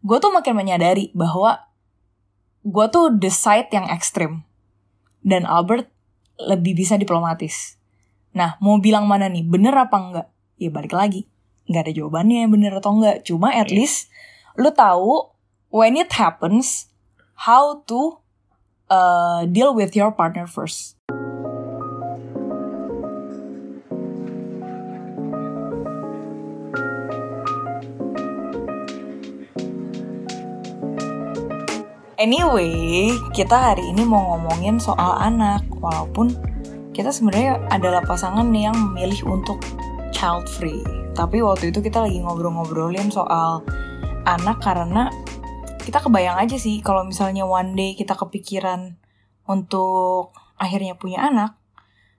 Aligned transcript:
gue 0.00 0.16
tuh 0.20 0.32
makin 0.32 0.56
menyadari 0.56 1.12
bahwa 1.12 1.68
gue 2.64 2.86
tuh 2.92 3.12
the 3.16 3.32
side 3.32 3.68
yang 3.72 3.88
ekstrim 3.88 4.44
dan 5.24 5.44
Albert 5.48 5.88
lebih 6.40 6.76
bisa 6.76 6.96
diplomatis. 6.96 7.76
Nah, 8.32 8.56
mau 8.62 8.80
bilang 8.80 9.04
mana 9.04 9.28
nih, 9.28 9.44
bener 9.44 9.74
apa 9.76 9.96
enggak? 9.96 10.28
Ya 10.60 10.70
balik 10.72 10.92
lagi, 10.92 11.28
nggak 11.68 11.88
ada 11.88 11.92
jawabannya 11.92 12.48
bener 12.48 12.72
atau 12.80 12.96
enggak. 12.96 13.24
Cuma 13.24 13.52
at 13.52 13.68
least 13.72 14.08
lu 14.56 14.72
tahu 14.72 15.32
when 15.72 15.96
it 15.96 16.12
happens 16.16 16.88
how 17.48 17.80
to 17.88 18.20
uh, 18.92 19.48
deal 19.48 19.72
with 19.72 19.96
your 19.96 20.12
partner 20.12 20.44
first. 20.44 20.99
Anyway, 32.20 33.16
kita 33.32 33.72
hari 33.72 33.96
ini 33.96 34.04
mau 34.04 34.36
ngomongin 34.36 34.76
soal 34.76 35.16
anak, 35.24 35.64
walaupun 35.80 36.36
kita 36.92 37.08
sebenarnya 37.08 37.64
adalah 37.72 38.04
pasangan 38.04 38.44
yang 38.52 38.76
memilih 38.76 39.24
untuk 39.24 39.56
child 40.12 40.44
free. 40.44 40.84
Tapi 41.16 41.40
waktu 41.40 41.72
itu 41.72 41.80
kita 41.80 42.04
lagi 42.04 42.20
ngobrol-ngobrolin 42.20 43.08
soal 43.08 43.64
anak 44.28 44.60
karena 44.60 45.08
kita 45.80 45.96
kebayang 45.96 46.36
aja 46.36 46.60
sih 46.60 46.84
kalau 46.84 47.08
misalnya 47.08 47.48
one 47.48 47.72
day 47.72 47.96
kita 47.96 48.12
kepikiran 48.12 49.00
untuk 49.48 50.36
akhirnya 50.60 51.00
punya 51.00 51.24
anak, 51.24 51.56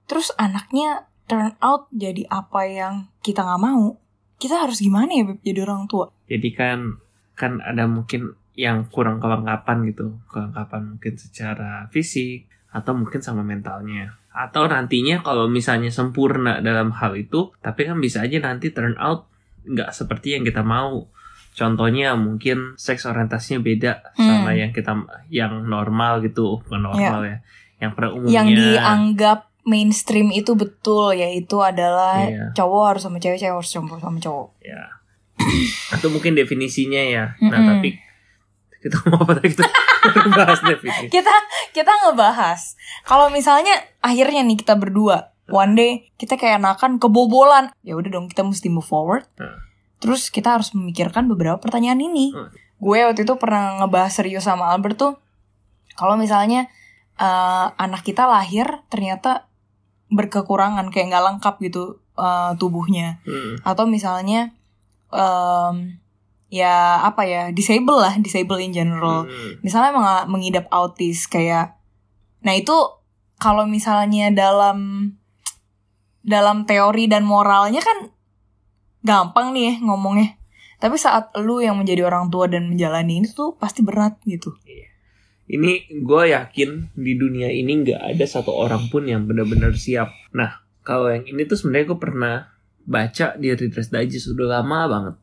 terus 0.09 0.33
anaknya 0.41 1.13
turn 1.29 1.53
out 1.61 1.85
jadi 1.93 2.25
apa 2.25 2.65
yang 2.65 2.93
kita 3.21 3.45
nggak 3.45 3.61
mau, 3.61 4.01
kita 4.41 4.65
harus 4.65 4.81
gimana 4.81 5.13
ya 5.13 5.29
jadi 5.45 5.61
orang 5.61 5.85
tua? 5.85 6.09
Jadi 6.25 6.49
kan 6.57 6.97
kan 7.37 7.61
ada 7.61 7.85
mungkin 7.85 8.40
yang 8.53 8.85
kurang 8.87 9.17
kelengkapan 9.17 9.87
gitu, 9.87 10.19
kelengkapan 10.27 10.95
mungkin 10.95 11.13
secara 11.15 11.87
fisik 11.87 12.45
atau 12.71 12.91
mungkin 12.93 13.19
sama 13.19 13.41
mentalnya. 13.41 14.15
Atau 14.31 14.67
nantinya 14.67 15.19
kalau 15.19 15.47
misalnya 15.47 15.91
sempurna 15.91 16.59
dalam 16.59 16.91
hal 16.91 17.15
itu, 17.15 17.51
tapi 17.59 17.83
kan 17.83 17.99
bisa 17.99 18.23
aja 18.23 18.39
nanti 18.39 18.71
turn 18.71 18.95
out 18.95 19.27
nggak 19.63 19.91
seperti 19.91 20.35
yang 20.35 20.43
kita 20.43 20.63
mau. 20.63 21.07
Contohnya 21.51 22.15
mungkin 22.15 22.79
seks 22.79 23.03
orientasinya 23.03 23.59
beda 23.59 24.15
sama 24.15 24.55
Hmm. 24.55 24.57
yang 24.57 24.71
kita 24.71 24.93
yang 25.27 25.67
normal 25.67 26.23
gitu, 26.23 26.63
bukan 26.63 26.79
normal 26.81 27.27
ya. 27.27 27.37
Yang 27.77 27.91
pada 27.91 28.07
umumnya 28.15 28.35
Yang 28.39 28.47
dianggap 28.55 29.39
mainstream 29.61 30.31
itu 30.31 30.55
betul 30.55 31.11
yaitu 31.13 31.59
adalah 31.59 32.23
Iya. 32.23 32.55
cowok 32.55 32.83
harus 32.87 33.01
sama 33.03 33.19
cewek, 33.19 33.35
cewek 33.37 33.51
harus 33.53 33.67
sama 33.67 33.99
sama 33.99 34.17
cowok. 34.17 34.47
ya. 34.63 34.95
Atau 35.91 36.07
mungkin 36.07 36.33
definisinya 36.33 37.01
ya. 37.01 37.35
Nah, 37.43 37.51
Mm-mm. 37.51 37.67
tapi 37.67 37.89
kita 38.81 38.97
mau 39.05 39.21
apa 39.21 39.37
tadi 39.37 39.53
kita 39.53 39.65
bahas 40.27 40.59
definisi. 40.59 41.05
kita 41.15 41.33
kita 41.71 41.91
ngebahas 42.01 42.73
kalau 43.03 43.29
misalnya 43.29 43.71
akhirnya 43.99 44.41
nih 44.41 44.57
kita 44.57 44.73
berdua 44.73 45.29
one 45.47 45.73
day 45.73 45.91
kita 46.15 46.33
kayak 46.33 46.57
enakan 46.57 46.97
kebobolan 46.97 47.69
ya 47.79 47.93
udah 47.93 48.09
dong 48.09 48.25
kita 48.25 48.41
mesti 48.41 48.67
move 48.67 48.83
forward 48.83 49.23
Hmm. 49.35 49.57
terus 49.97 50.27
kita 50.27 50.57
harus 50.57 50.71
memikirkan 50.71 51.25
beberapa 51.25 51.55
pertanyaan 51.55 51.99
ini 51.99 52.31
Hmm. 52.31 52.49
gue 52.77 52.97
waktu 53.03 53.21
itu 53.21 53.33
pernah 53.35 53.77
ngebahas 53.77 54.09
serius 54.11 54.43
sama 54.43 54.67
Albert 54.67 54.97
tuh 54.97 55.13
kalau 55.93 56.15
misalnya 56.15 56.65
eh, 57.15 57.67
anak 57.71 58.01
kita 58.01 58.25
lahir 58.25 58.65
ternyata 58.87 59.45
berkekurangan 60.09 60.89
kayak 60.89 61.07
nggak 61.07 61.25
lengkap 61.27 61.55
gitu 61.61 61.83
eh, 62.13 62.51
tubuhnya 62.57 63.21
Hmm. 63.21 63.61
atau 63.61 63.85
misalnya 63.85 64.51
em, 65.11 66.00
ya 66.51 66.99
apa 67.01 67.23
ya 67.23 67.41
disable 67.49 67.95
lah 67.95 68.19
disable 68.19 68.59
in 68.59 68.75
general 68.75 69.23
Hmm. 69.23 69.63
misalnya 69.63 69.95
meng- 69.95 70.27
mengidap 70.29 70.67
autis 70.67 71.25
kayak 71.25 71.79
nah 72.43 72.51
itu 72.51 72.75
kalau 73.39 73.63
misalnya 73.63 74.27
dalam 74.29 75.09
dalam 76.21 76.67
teori 76.67 77.07
dan 77.07 77.23
moralnya 77.23 77.79
kan 77.79 78.11
gampang 79.01 79.55
nih 79.55 79.63
ya 79.65 79.75
ngomongnya 79.81 80.37
tapi 80.77 80.97
saat 80.97 81.31
lu 81.39 81.61
yang 81.61 81.77
menjadi 81.77 82.05
orang 82.05 82.29
tua 82.29 82.45
dan 82.45 82.67
menjalani 82.67 83.23
ini 83.23 83.27
tuh 83.29 83.55
pasti 83.55 83.81
berat 83.81 84.19
gitu 84.25 84.51
Ini 85.51 85.99
gue 85.99 86.23
yakin 86.31 86.95
di 86.95 87.19
dunia 87.19 87.51
ini 87.51 87.83
nggak 87.83 88.15
ada 88.15 88.23
satu 88.23 88.55
orang 88.55 88.87
pun 88.87 89.03
yang 89.03 89.27
benar-benar 89.27 89.75
siap. 89.75 90.07
Nah, 90.31 90.63
kalau 90.79 91.11
yang 91.11 91.27
ini 91.27 91.43
tuh 91.43 91.59
sebenarnya 91.59 91.91
gue 91.91 91.99
pernah 91.99 92.35
baca 92.87 93.35
di 93.35 93.51
Reader's 93.51 93.91
Digest 93.91 94.31
sudah 94.31 94.47
lama 94.47 94.79
banget. 94.87 95.15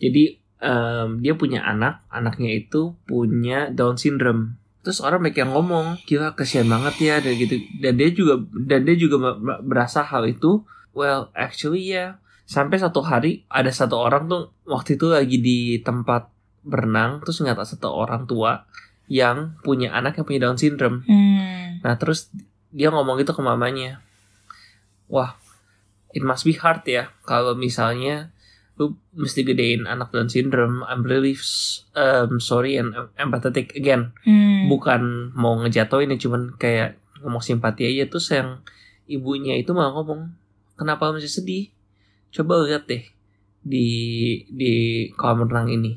Jadi 0.00 0.24
em, 0.60 1.20
dia 1.20 1.34
punya 1.36 1.64
anak, 1.64 2.04
anaknya 2.08 2.56
itu 2.56 2.96
punya 3.04 3.68
Down 3.72 4.00
syndrome. 4.00 4.56
Terus 4.86 5.02
orang 5.02 5.26
banyak 5.26 5.42
yang 5.42 5.50
ngomong, 5.50 5.98
gila 6.06 6.38
kesian 6.38 6.70
banget 6.70 6.94
ya 7.02 7.14
dan 7.18 7.34
gitu. 7.34 7.58
Dan 7.82 7.98
dia 7.98 8.08
juga 8.14 8.34
dan 8.54 8.86
dia 8.86 8.96
juga 8.96 9.34
berasa 9.64 10.06
hal 10.06 10.30
itu. 10.30 10.62
Well, 10.94 11.34
actually 11.34 11.90
ya. 11.90 12.22
Sampai 12.46 12.78
satu 12.78 13.02
hari 13.02 13.42
ada 13.50 13.68
satu 13.74 13.98
orang 13.98 14.30
tuh 14.30 14.54
waktu 14.62 14.94
itu 14.94 15.10
lagi 15.10 15.42
di 15.42 15.82
tempat 15.82 16.30
berenang 16.66 17.22
terus 17.22 17.38
ngeliat 17.42 17.62
satu 17.62 17.90
orang 17.90 18.26
tua 18.26 18.66
yang 19.06 19.54
punya 19.62 19.94
anak 19.94 20.18
yang 20.18 20.26
punya 20.26 20.40
Down 20.46 20.58
syndrome. 20.58 21.06
hmm. 21.06 21.82
Nah 21.82 21.94
terus 21.98 22.30
dia 22.74 22.90
ngomong 22.90 23.22
gitu 23.22 23.32
ke 23.32 23.42
mamanya, 23.42 24.02
wah 25.06 25.38
it 26.10 26.26
must 26.26 26.42
be 26.42 26.52
hard 26.58 26.82
ya 26.84 27.14
kalau 27.22 27.54
misalnya 27.54 28.34
lu 28.76 28.96
mesti 29.16 29.40
gedein 29.40 29.88
anak 29.88 30.12
Down 30.12 30.28
syndrome. 30.28 30.84
I'm 30.84 31.00
really 31.00 31.32
um, 31.96 32.38
sorry 32.38 32.76
and 32.76 32.92
empathetic 33.16 33.72
again. 33.72 34.12
Hmm. 34.22 34.68
Bukan 34.68 35.32
mau 35.32 35.56
ngejatoin 35.60 36.12
ya, 36.12 36.18
cuman 36.20 36.56
kayak 36.60 37.00
ngomong 37.24 37.40
simpati 37.40 37.88
aja. 37.88 38.04
Terus 38.08 38.28
yang 38.32 38.60
ibunya 39.08 39.56
itu 39.56 39.72
malah 39.72 39.96
ngomong, 39.96 40.36
kenapa 40.76 41.08
masih 41.08 41.32
sedih? 41.32 41.72
Coba 42.30 42.60
lihat 42.68 42.84
deh 42.84 43.00
di 43.64 43.88
di 44.52 44.74
kolam 45.16 45.48
renang 45.48 45.72
ini. 45.72 45.96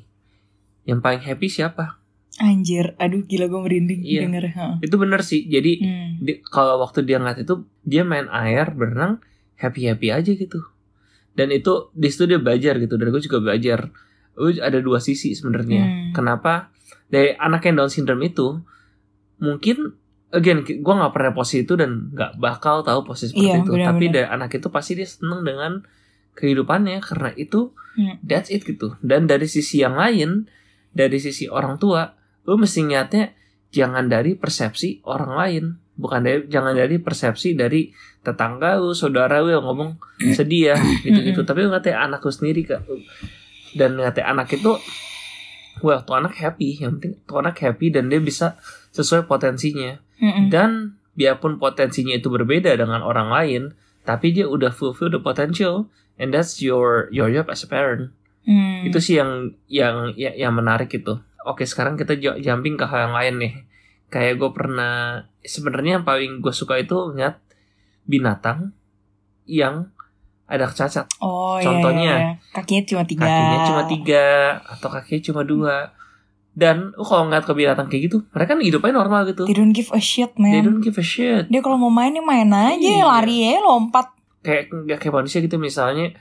Yang 0.87 0.99
paling 1.03 1.21
happy 1.23 1.47
siapa? 1.51 1.99
anjir 2.39 2.95
aduh 2.95 3.27
gila 3.27 3.51
gue 3.51 3.61
merinding 3.67 4.01
Iya. 4.07 4.23
denger 4.23 4.55
Heeh. 4.55 4.73
Itu 4.87 4.95
bener 4.95 5.21
sih. 5.27 5.43
Jadi 5.51 5.83
hmm. 5.83 6.09
di- 6.23 6.39
kalau 6.47 6.79
waktu 6.79 7.03
dia 7.03 7.19
ngeliat 7.19 7.43
itu 7.43 7.67
dia 7.83 8.07
main 8.07 8.31
air 8.31 8.71
berenang 8.71 9.19
happy 9.59 9.91
happy 9.91 10.07
aja 10.15 10.31
gitu 10.31 10.63
dan 11.31 11.49
itu 11.49 11.91
di 11.91 12.07
situ 12.07 12.25
dia 12.25 12.37
belajar 12.37 12.77
gitu 12.77 12.95
dan 12.95 13.07
gue 13.07 13.21
juga 13.21 13.39
belajar 13.39 13.89
ada 14.39 14.79
dua 14.79 14.97
sisi 14.97 15.31
sebenarnya 15.31 15.81
Hmm. 15.81 16.11
kenapa 16.11 16.71
dari 17.05 17.33
anak 17.33 17.63
yang 17.63 17.75
Down 17.77 17.89
syndrome 17.89 18.23
itu 18.23 18.59
mungkin 19.37 19.95
again 20.29 20.61
gue 20.61 20.77
nggak 20.93 21.09
pernah 21.09 21.31
posisi 21.31 21.63
itu 21.63 21.73
dan 21.73 22.09
nggak 22.09 22.37
bakal 22.37 22.81
tahu 22.81 23.03
posisi 23.03 23.31
seperti 23.31 23.45
Iya, 23.45 23.55
itu 23.57 23.71
benar-benar. 23.71 23.89
tapi 23.89 24.05
dari 24.09 24.27
anak 24.27 24.51
itu 24.53 24.67
pasti 24.69 24.91
dia 24.93 25.05
seneng 25.05 25.41
dengan 25.41 25.71
kehidupannya 26.33 26.99
karena 26.99 27.31
itu 27.35 27.73
Hmm. 27.89 28.15
that's 28.21 28.47
it 28.47 28.63
gitu 28.63 28.95
dan 28.99 29.25
dari 29.25 29.43
sisi 29.45 29.81
yang 29.81 29.93
lain 29.93 30.47
dari 30.89 31.17
sisi 31.17 31.45
orang 31.45 31.75
tua 31.75 32.15
lu 32.43 32.55
mesti 32.55 32.79
ngeliatnya 32.81 33.33
jangan 33.69 34.07
dari 34.07 34.33
persepsi 34.33 35.03
orang 35.03 35.31
lain 35.35 35.65
bukan 35.99 36.23
dari 36.23 36.39
jangan 36.47 36.71
dari 36.71 36.95
persepsi 36.97 37.53
dari 37.53 37.91
tetangga 38.19 38.75
lu 38.75 38.91
saudara 38.91 39.37
lu 39.37 39.51
yang 39.51 39.61
ngomong 39.61 39.99
sedih 40.37 40.71
ya 40.71 40.77
gitu 41.03 41.19
gitu 41.21 41.39
tapi 41.47 41.61
lu 41.61 41.69
ngatain 41.69 41.99
anak 41.99 42.19
lu 42.19 42.31
sendiri 42.31 42.63
kak. 42.65 42.81
Dan 43.69 43.95
ngatain 43.95 44.25
anak 44.25 44.47
itu 44.49 44.79
well 45.79 46.01
tuh 46.01 46.15
anak 46.15 46.35
happy. 46.35 46.75
Yang 46.77 46.91
penting 46.97 47.13
tuh 47.21 47.37
anak 47.37 47.55
happy 47.57 47.87
dan 47.89 48.07
dia 48.07 48.17
bisa 48.17 48.55
sesuai 48.89 49.25
potensinya. 49.25 49.99
Dan 50.49 50.95
biarpun 51.13 51.55
potensinya 51.57 52.11
itu 52.13 52.27
berbeda 52.27 52.71
dengan 52.73 52.99
orang 52.99 53.27
lain 53.29 53.61
tapi 54.01 54.31
dia 54.31 54.47
udah 54.47 54.71
fulfill 54.71 55.07
the 55.07 55.19
potential 55.19 55.85
and 56.15 56.31
that's 56.31 56.57
your 56.57 57.07
your 57.09 57.27
job 57.27 57.47
as 57.47 57.61
a 57.61 57.67
parent. 57.67 58.15
Hmm. 58.41 58.81
itu 58.81 58.97
sih 58.97 59.15
yang 59.15 59.51
yang 59.67 60.15
ya- 60.15 60.33
yang 60.33 60.51
menarik 60.51 60.89
itu. 60.89 61.19
Oke 61.43 61.63
sekarang 61.63 61.93
kita 61.95 62.15
ju- 62.15 62.39
jumping 62.39 62.73
ke 62.73 62.83
hal 62.83 63.05
yang 63.05 63.13
lain 63.13 63.33
nih 63.37 63.53
kayak 64.09 64.41
gue 64.41 64.49
pernah 64.51 65.23
sebenarnya 65.41 66.01
yang 66.01 66.05
paling 66.05 66.41
gue 66.41 66.53
suka 66.53 66.81
itu 66.81 66.93
ngeliat 67.13 67.37
binatang 68.03 68.73
yang 69.45 69.93
ada 70.49 70.65
cacat. 70.65 71.05
Oh 71.21 71.61
contohnya, 71.61 72.01
iya, 72.01 72.17
iya. 72.17 72.33
kakinya 72.57 72.83
cuma 72.89 73.03
tiga. 73.05 73.21
kakinya 73.29 73.59
cuma 73.69 73.83
tiga 73.85 74.27
atau 74.65 74.89
kakinya 74.89 75.21
cuma 75.29 75.41
dua. 75.45 75.75
Dan 76.59 76.91
lu 76.97 77.05
kalau 77.05 77.29
ngeliat 77.29 77.45
ke 77.45 77.53
binatang 77.53 77.87
kayak 77.87 78.09
gitu 78.09 78.25
mereka 78.33 78.57
kan 78.57 78.59
hidupnya 78.65 78.93
normal 78.97 79.29
gitu. 79.29 79.45
They 79.45 79.53
don't 79.55 79.71
give 79.71 79.93
a 79.93 80.01
shit 80.01 80.33
they 80.35 80.59
man 80.59 80.65
don't 80.65 80.81
give 80.81 80.97
a 80.97 81.05
shit. 81.05 81.45
Dia 81.47 81.61
kalau 81.61 81.77
mau 81.77 81.93
main 81.93 82.17
ya 82.17 82.25
main 82.25 82.49
aja 82.49 82.81
Iya. 82.81 83.05
lari 83.05 83.45
aja 83.45 83.61
lompat. 83.61 84.09
Kayak 84.41 84.73
nggak 84.73 84.97
kayak 84.97 85.13
manusia 85.13 85.39
gitu 85.45 85.61
misalnya 85.61 86.17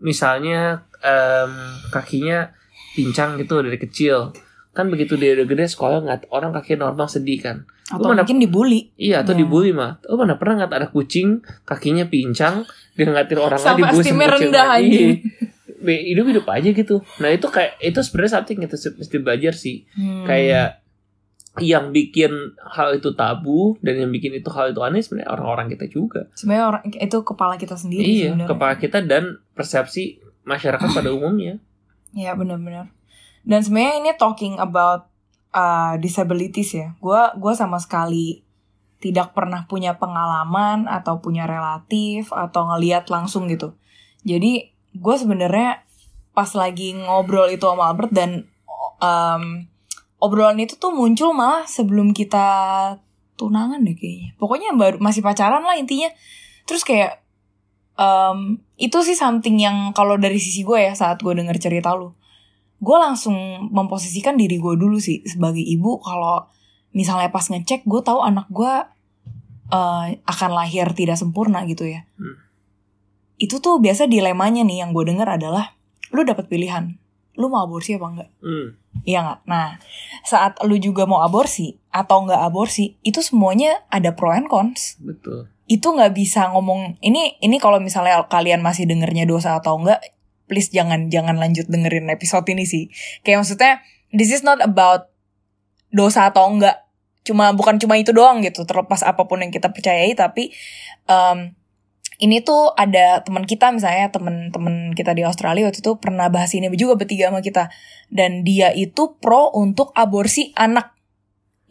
misalnya 0.00 0.88
em, 1.04 1.52
kakinya 1.92 2.56
pincang 2.96 3.36
gitu 3.36 3.60
dari 3.60 3.76
kecil 3.76 4.32
kan 4.70 4.86
begitu 4.86 5.14
dia 5.14 5.34
udah 5.34 5.46
gede 5.46 5.66
sekolah 5.66 5.98
nggak 6.00 6.20
orang 6.28 6.50
kaki 6.52 6.74
normal 6.74 7.06
sedih 7.06 7.38
kan 7.38 7.56
atau 7.88 8.06
mana- 8.06 8.22
mungkin 8.22 8.38
dibully 8.38 8.94
iya 8.94 9.20
atau 9.20 9.32
Iya. 9.32 9.40
dibully 9.40 9.70
mah 9.70 9.98
oh 10.04 10.14
mana 10.14 10.34
pernah 10.34 10.62
nggak 10.62 10.70
ada 10.72 10.88
kucing 10.88 11.38
kakinya 11.64 12.06
pincang 12.06 12.62
dia 12.92 13.04
ngatir 13.04 13.34
orang 13.36 13.58
lain 13.58 13.76
dibully 13.76 14.04
sama 14.04 14.24
kucing 14.24 14.46
rendah, 14.46 14.66
anjing. 14.72 15.10
Iya. 15.10 15.48
be- 15.76 16.04
hidup-hidup 16.06 16.44
aja 16.46 16.68
gitu. 16.70 17.00
Nah 17.16 17.30
itu 17.30 17.46
kayak 17.46 17.80
itu 17.80 17.96
sebenarnya 17.98 18.32
something 18.36 18.58
itu 18.60 18.76
mesti 18.76 19.16
belajar 19.18 19.54
sih. 19.54 19.88
Hmm. 19.90 20.22
Kayak 20.22 20.84
yang 21.58 21.90
bikin 21.90 22.30
hal 22.62 22.94
itu 22.94 23.10
tabu 23.12 23.74
dan 23.78 23.98
yang 23.98 24.10
bikin 24.10 24.30
itu 24.34 24.46
hal 24.48 24.70
itu 24.70 24.80
aneh 24.80 25.00
sebenarnya 25.00 25.32
orang-orang 25.32 25.66
kita 25.68 25.88
juga. 25.88 26.28
sebenarnya 26.32 26.64
orang 26.68 26.82
itu 26.86 27.16
kepala 27.22 27.56
kita 27.56 27.74
sendiri 27.74 28.04
iya, 28.04 28.30
sebenarnya. 28.30 28.46
kepala 28.46 28.74
kita 28.76 28.98
dan 29.02 29.24
persepsi 29.50 30.02
masyarakat 30.42 30.84
pada 30.94 31.10
umumnya. 31.10 31.56
Iya 32.12 32.34
benar-benar. 32.34 32.92
Dan 33.46 33.64
sebenarnya 33.64 33.94
ini 34.02 34.10
talking 34.16 34.60
about 34.60 35.08
uh, 35.56 35.96
disabilities 35.96 36.76
ya. 36.76 36.92
Gua 37.00 37.32
gua 37.36 37.56
sama 37.56 37.80
sekali 37.80 38.44
tidak 39.00 39.32
pernah 39.32 39.64
punya 39.64 39.96
pengalaman 39.96 40.84
atau 40.84 41.24
punya 41.24 41.48
relatif 41.48 42.30
atau 42.30 42.68
ngeliat 42.68 43.08
langsung 43.08 43.48
gitu. 43.48 43.72
Jadi 44.28 44.68
gue 44.92 45.14
sebenarnya 45.16 45.80
pas 46.36 46.52
lagi 46.52 46.92
ngobrol 46.92 47.48
itu 47.48 47.64
sama 47.64 47.88
Albert 47.90 48.12
dan 48.12 48.44
um, 49.00 49.64
obrolan 50.20 50.60
itu 50.60 50.76
tuh 50.76 50.92
muncul 50.92 51.32
malah 51.32 51.64
sebelum 51.64 52.12
kita 52.12 52.46
tunangan 53.40 53.80
deh 53.80 53.96
kayaknya. 53.96 54.36
Pokoknya 54.36 54.76
baru 54.76 55.00
masih 55.00 55.24
pacaran 55.24 55.64
lah 55.64 55.80
intinya. 55.80 56.12
Terus 56.68 56.84
kayak 56.84 57.24
um, 57.96 58.60
itu 58.76 59.00
sih 59.00 59.16
something 59.16 59.56
yang 59.56 59.96
kalau 59.96 60.20
dari 60.20 60.36
sisi 60.36 60.60
gue 60.60 60.76
ya 60.76 60.92
saat 60.92 61.24
gue 61.24 61.32
denger 61.32 61.56
cerita 61.56 61.96
lu, 61.96 62.12
gue 62.80 62.96
langsung 62.96 63.36
memposisikan 63.68 64.40
diri 64.40 64.56
gue 64.56 64.74
dulu 64.74 64.96
sih 64.96 65.20
sebagai 65.28 65.60
ibu 65.60 66.00
kalau 66.00 66.48
misalnya 66.96 67.28
pas 67.28 67.44
ngecek 67.46 67.84
gue 67.84 68.00
tahu 68.00 68.24
anak 68.24 68.48
gue 68.48 68.72
uh, 69.70 70.04
akan 70.26 70.50
lahir 70.50 70.90
tidak 70.96 71.20
sempurna 71.20 71.62
gitu 71.68 71.86
ya. 71.86 72.08
Hmm. 72.18 72.40
Itu 73.40 73.62
tuh 73.62 73.80
biasa 73.80 74.08
dilemanya 74.08 74.66
nih 74.66 74.84
yang 74.84 74.90
gue 74.92 75.04
denger 75.06 75.28
adalah 75.40 75.76
lu 76.10 76.26
dapat 76.26 76.50
pilihan, 76.50 76.98
lu 77.38 77.46
mau 77.48 77.64
aborsi 77.64 77.96
apa 77.96 78.06
enggak? 78.10 78.30
Hmm. 78.42 78.74
Iya 79.06 79.18
nggak? 79.22 79.40
Nah, 79.46 79.78
saat 80.26 80.58
lu 80.66 80.76
juga 80.76 81.06
mau 81.06 81.22
aborsi 81.22 81.78
atau 81.94 82.26
nggak 82.26 82.42
aborsi, 82.42 82.98
itu 83.06 83.22
semuanya 83.22 83.86
ada 83.88 84.12
pro 84.12 84.34
and 84.34 84.50
cons. 84.50 84.98
Betul. 84.98 85.46
Itu 85.70 85.94
nggak 85.94 86.12
bisa 86.18 86.50
ngomong 86.50 86.98
ini 87.00 87.38
ini 87.38 87.56
kalau 87.62 87.78
misalnya 87.78 88.26
kalian 88.26 88.60
masih 88.60 88.90
dengernya 88.90 89.24
dosa 89.24 89.56
atau 89.56 89.78
enggak, 89.78 90.02
please 90.50 90.74
jangan 90.74 91.06
jangan 91.06 91.38
lanjut 91.38 91.70
dengerin 91.70 92.10
episode 92.10 92.44
ini 92.50 92.66
sih. 92.66 92.90
Kayak 93.22 93.46
maksudnya 93.46 93.72
this 94.10 94.34
is 94.34 94.42
not 94.42 94.58
about 94.58 95.14
dosa 95.94 96.26
atau 96.26 96.50
enggak. 96.50 96.82
Cuma 97.22 97.54
bukan 97.54 97.78
cuma 97.78 97.94
itu 97.94 98.10
doang 98.10 98.42
gitu. 98.42 98.66
Terlepas 98.66 99.06
apa 99.06 99.30
pun 99.30 99.38
yang 99.38 99.54
kita 99.54 99.70
percayai, 99.70 100.18
tapi 100.18 100.50
um, 101.06 101.54
ini 102.20 102.44
tuh 102.44 102.76
ada 102.76 103.24
teman 103.24 103.48
kita 103.48 103.72
misalnya 103.72 104.12
teman-teman 104.12 104.92
kita 104.92 105.16
di 105.16 105.24
Australia 105.24 105.64
waktu 105.70 105.80
itu 105.80 105.96
pernah 105.96 106.28
bahas 106.28 106.52
ini 106.52 106.68
juga 106.76 107.00
bertiga 107.00 107.32
sama 107.32 107.40
kita 107.40 107.72
dan 108.12 108.44
dia 108.44 108.76
itu 108.76 109.16
pro 109.16 109.48
untuk 109.56 109.90
aborsi 109.96 110.52
anak 110.52 110.92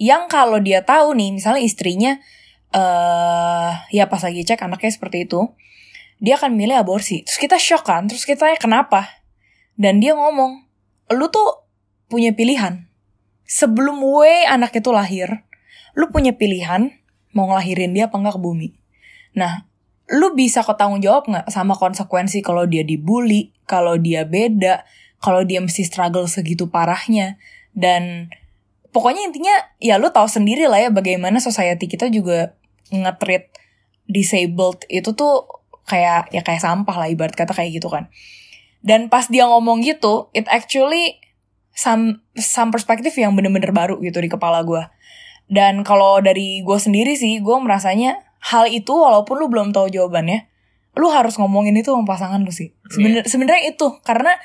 yang 0.02 0.26
kalau 0.26 0.58
dia 0.58 0.82
tahu 0.82 1.14
nih 1.14 1.38
misalnya 1.38 1.62
istrinya 1.62 2.18
eh 2.70 3.72
ya 3.94 4.10
pas 4.10 4.22
lagi 4.26 4.42
cek 4.46 4.62
anaknya 4.66 4.90
seperti 4.94 5.30
itu 5.30 5.54
dia 6.20 6.36
akan 6.36 6.56
milih 6.56 6.76
aborsi. 6.84 7.24
Terus 7.24 7.40
kita 7.40 7.58
shock 7.58 7.88
kan 7.88 8.06
terus 8.12 8.28
kita 8.28 8.56
kenapa? 8.60 9.08
Dan 9.80 10.04
dia 10.04 10.14
ngomong 10.14 10.68
lu 11.16 11.26
tuh 11.32 11.66
punya 12.12 12.36
pilihan. 12.36 12.86
Sebelum 13.50 14.04
we 14.04 14.46
anak 14.46 14.76
itu 14.78 14.92
lahir 14.94 15.48
lu 15.98 16.12
punya 16.14 16.36
pilihan 16.38 16.94
mau 17.34 17.50
ngelahirin 17.50 17.96
dia 17.96 18.12
apa 18.12 18.20
enggak 18.20 18.38
ke 18.38 18.42
bumi. 18.44 18.70
Nah 19.34 19.66
lu 20.10 20.34
bisa 20.34 20.66
ketanggung 20.66 21.02
jawab 21.02 21.26
nggak 21.30 21.48
sama 21.54 21.78
konsekuensi 21.78 22.42
kalau 22.42 22.66
dia 22.66 22.82
dibully, 22.82 23.54
kalau 23.70 23.96
dia 23.98 24.26
beda, 24.26 24.84
kalau 25.22 25.46
dia 25.46 25.62
mesti 25.62 25.86
struggle 25.86 26.26
segitu 26.26 26.70
parahnya? 26.70 27.38
Dan 27.72 28.34
pokoknya 28.90 29.30
intinya 29.30 29.54
ya 29.78 30.02
lu 30.02 30.10
tahu 30.10 30.26
sendiri 30.26 30.66
lah 30.66 30.82
ya 30.82 30.90
bagaimana 30.90 31.38
society 31.38 31.86
kita 31.86 32.10
juga 32.10 32.58
nge-treat 32.90 33.54
disabled 34.10 34.90
itu 34.90 35.14
tuh 35.14 35.59
kayak 35.90 36.30
ya 36.30 36.46
kayak 36.46 36.62
sampah 36.62 36.94
lah 36.94 37.10
ibarat 37.10 37.34
kata 37.34 37.58
kayak 37.58 37.82
gitu 37.82 37.90
kan. 37.90 38.14
Dan 38.86 39.10
pas 39.10 39.28
dia 39.28 39.50
ngomong 39.50 39.82
gitu, 39.82 40.30
it 40.32 40.46
actually 40.48 41.20
some 41.76 42.24
some 42.38 42.70
perspektif 42.70 43.12
yang 43.18 43.34
bener-bener 43.34 43.74
baru 43.74 43.98
gitu 44.00 44.22
di 44.22 44.30
kepala 44.32 44.62
gue. 44.64 44.86
Dan 45.50 45.82
kalau 45.82 46.22
dari 46.22 46.62
gue 46.62 46.78
sendiri 46.78 47.18
sih, 47.18 47.42
gue 47.42 47.58
merasanya 47.58 48.22
hal 48.40 48.70
itu 48.70 48.94
walaupun 48.94 49.42
lu 49.42 49.50
belum 49.50 49.74
tahu 49.74 49.90
jawabannya, 49.90 50.46
lu 50.96 51.10
harus 51.10 51.36
ngomongin 51.42 51.76
itu 51.76 51.90
sama 51.92 52.06
pasangan 52.06 52.40
lu 52.46 52.54
sih. 52.54 52.78
Sebener, 52.88 53.26
Sebenarnya 53.26 53.74
itu 53.74 53.98
karena 54.06 54.38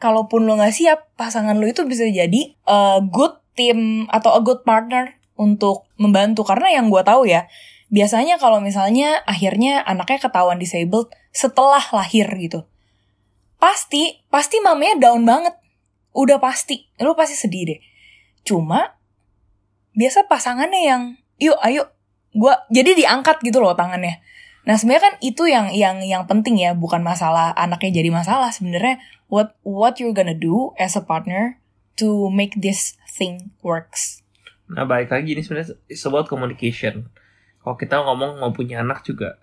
kalaupun 0.00 0.48
lu 0.48 0.56
nggak 0.56 0.72
siap, 0.74 1.12
pasangan 1.14 1.54
lu 1.60 1.68
itu 1.68 1.84
bisa 1.84 2.08
jadi 2.08 2.56
a 2.64 3.04
good 3.04 3.36
team 3.54 4.08
atau 4.08 4.34
a 4.34 4.40
good 4.40 4.64
partner 4.64 5.14
untuk 5.36 5.84
membantu. 6.00 6.42
Karena 6.42 6.80
yang 6.80 6.88
gue 6.88 7.02
tahu 7.04 7.28
ya, 7.28 7.46
biasanya 7.92 8.36
kalau 8.36 8.58
misalnya 8.58 9.22
akhirnya 9.24 9.82
anaknya 9.86 10.28
ketahuan 10.28 10.58
disabled 10.58 11.10
setelah 11.30 11.82
lahir 11.92 12.26
gitu, 12.36 12.66
pasti 13.60 14.26
pasti 14.32 14.58
mamanya 14.62 15.10
down 15.10 15.22
banget. 15.26 15.54
Udah 16.16 16.40
pasti, 16.40 16.88
lu 16.96 17.12
pasti 17.12 17.36
sedih 17.36 17.76
deh. 17.76 17.80
Cuma 18.40 18.96
biasa 19.92 20.24
pasangannya 20.28 20.82
yang 20.82 21.02
yuk 21.36 21.56
ayo 21.60 21.92
gua 22.36 22.64
jadi 22.72 22.96
diangkat 22.96 23.40
gitu 23.44 23.60
loh 23.64 23.72
tangannya 23.72 24.20
nah 24.68 24.76
sebenarnya 24.76 25.04
kan 25.08 25.14
itu 25.24 25.44
yang 25.48 25.72
yang 25.72 26.00
yang 26.04 26.28
penting 26.28 26.60
ya 26.60 26.76
bukan 26.76 27.00
masalah 27.00 27.54
anaknya 27.56 28.02
jadi 28.02 28.10
masalah 28.12 28.52
sebenarnya 28.52 29.00
what 29.32 29.56
what 29.64 29.96
you're 29.96 30.12
gonna 30.12 30.36
do 30.36 30.76
as 30.76 30.98
a 30.98 31.04
partner 31.04 31.56
to 31.96 32.28
make 32.28 32.52
this 32.60 32.98
thing 33.08 33.56
works 33.64 34.26
Nah 34.66 34.82
balik 34.82 35.14
lagi 35.14 35.38
ini 35.38 35.42
sebenarnya 35.46 35.78
it's 35.86 36.02
about 36.02 36.26
communication. 36.26 37.06
Kalau 37.66 37.74
kita 37.74 37.98
ngomong 37.98 38.38
mau 38.38 38.54
punya 38.54 38.78
anak 38.78 39.02
juga 39.02 39.42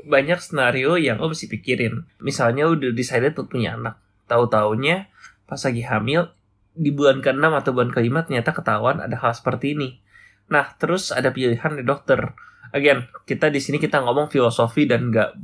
banyak 0.00 0.40
skenario 0.40 0.96
yang 0.96 1.20
lo 1.20 1.28
mesti 1.28 1.44
pikirin. 1.44 2.08
Misalnya 2.18 2.64
udah 2.64 2.88
decided 2.88 3.36
untuk 3.36 3.52
punya 3.52 3.76
anak, 3.76 4.00
tahu 4.24 4.48
taunya 4.48 5.12
pas 5.44 5.60
lagi 5.60 5.84
hamil 5.84 6.32
di 6.72 6.88
bulan 6.88 7.20
ke-6 7.20 7.44
atau 7.44 7.70
bulan 7.76 7.92
ke-5 7.92 8.16
ternyata 8.24 8.56
ketahuan 8.56 9.04
ada 9.04 9.12
hal 9.12 9.36
seperti 9.36 9.76
ini. 9.76 10.00
Nah, 10.48 10.72
terus 10.72 11.12
ada 11.12 11.28
pilihan 11.28 11.76
dari 11.76 11.84
dokter. 11.84 12.32
Again, 12.72 13.12
kita 13.26 13.52
di 13.52 13.60
sini 13.60 13.76
kita 13.76 14.00
ngomong 14.00 14.32
filosofi 14.32 14.88
dan 14.88 15.12
nggak 15.12 15.36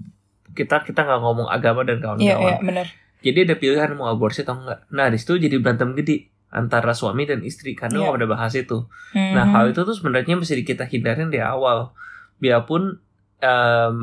kita 0.57 0.89
kita 0.89 1.05
nggak 1.05 1.21
ngomong 1.21 1.53
agama 1.53 1.85
dan 1.85 2.01
iya 2.17 2.33
kawan-kawan. 2.33 2.41
iya 2.41 2.57
benar 2.65 2.87
Jadi 3.21 3.39
ada 3.45 3.55
pilihan 3.59 3.91
mau 3.93 4.09
aborsi 4.09 4.41
atau 4.41 4.57
enggak. 4.57 4.89
Nah, 4.89 5.11
di 5.11 5.19
situ 5.19 5.37
jadi 5.37 5.59
berantem 5.59 5.93
gede 5.93 6.31
antara 6.49 6.95
suami 6.95 7.27
dan 7.27 7.43
istri 7.43 7.77
karena 7.77 7.99
Iya. 7.99 8.03
nggak 8.09 8.15
pada 8.17 8.29
bahas 8.31 8.53
itu. 8.55 8.89
Nah, 9.13 9.45
Mhm. 9.45 9.53
hal 9.53 9.65
itu 9.69 9.81
tuh 9.83 9.93
sebenarnya 9.93 10.33
mesti 10.33 10.63
kita 10.63 10.87
hindarin 10.87 11.29
di 11.29 11.43
awal. 11.43 11.93
Biarpun 12.39 13.01
em, 13.41 13.97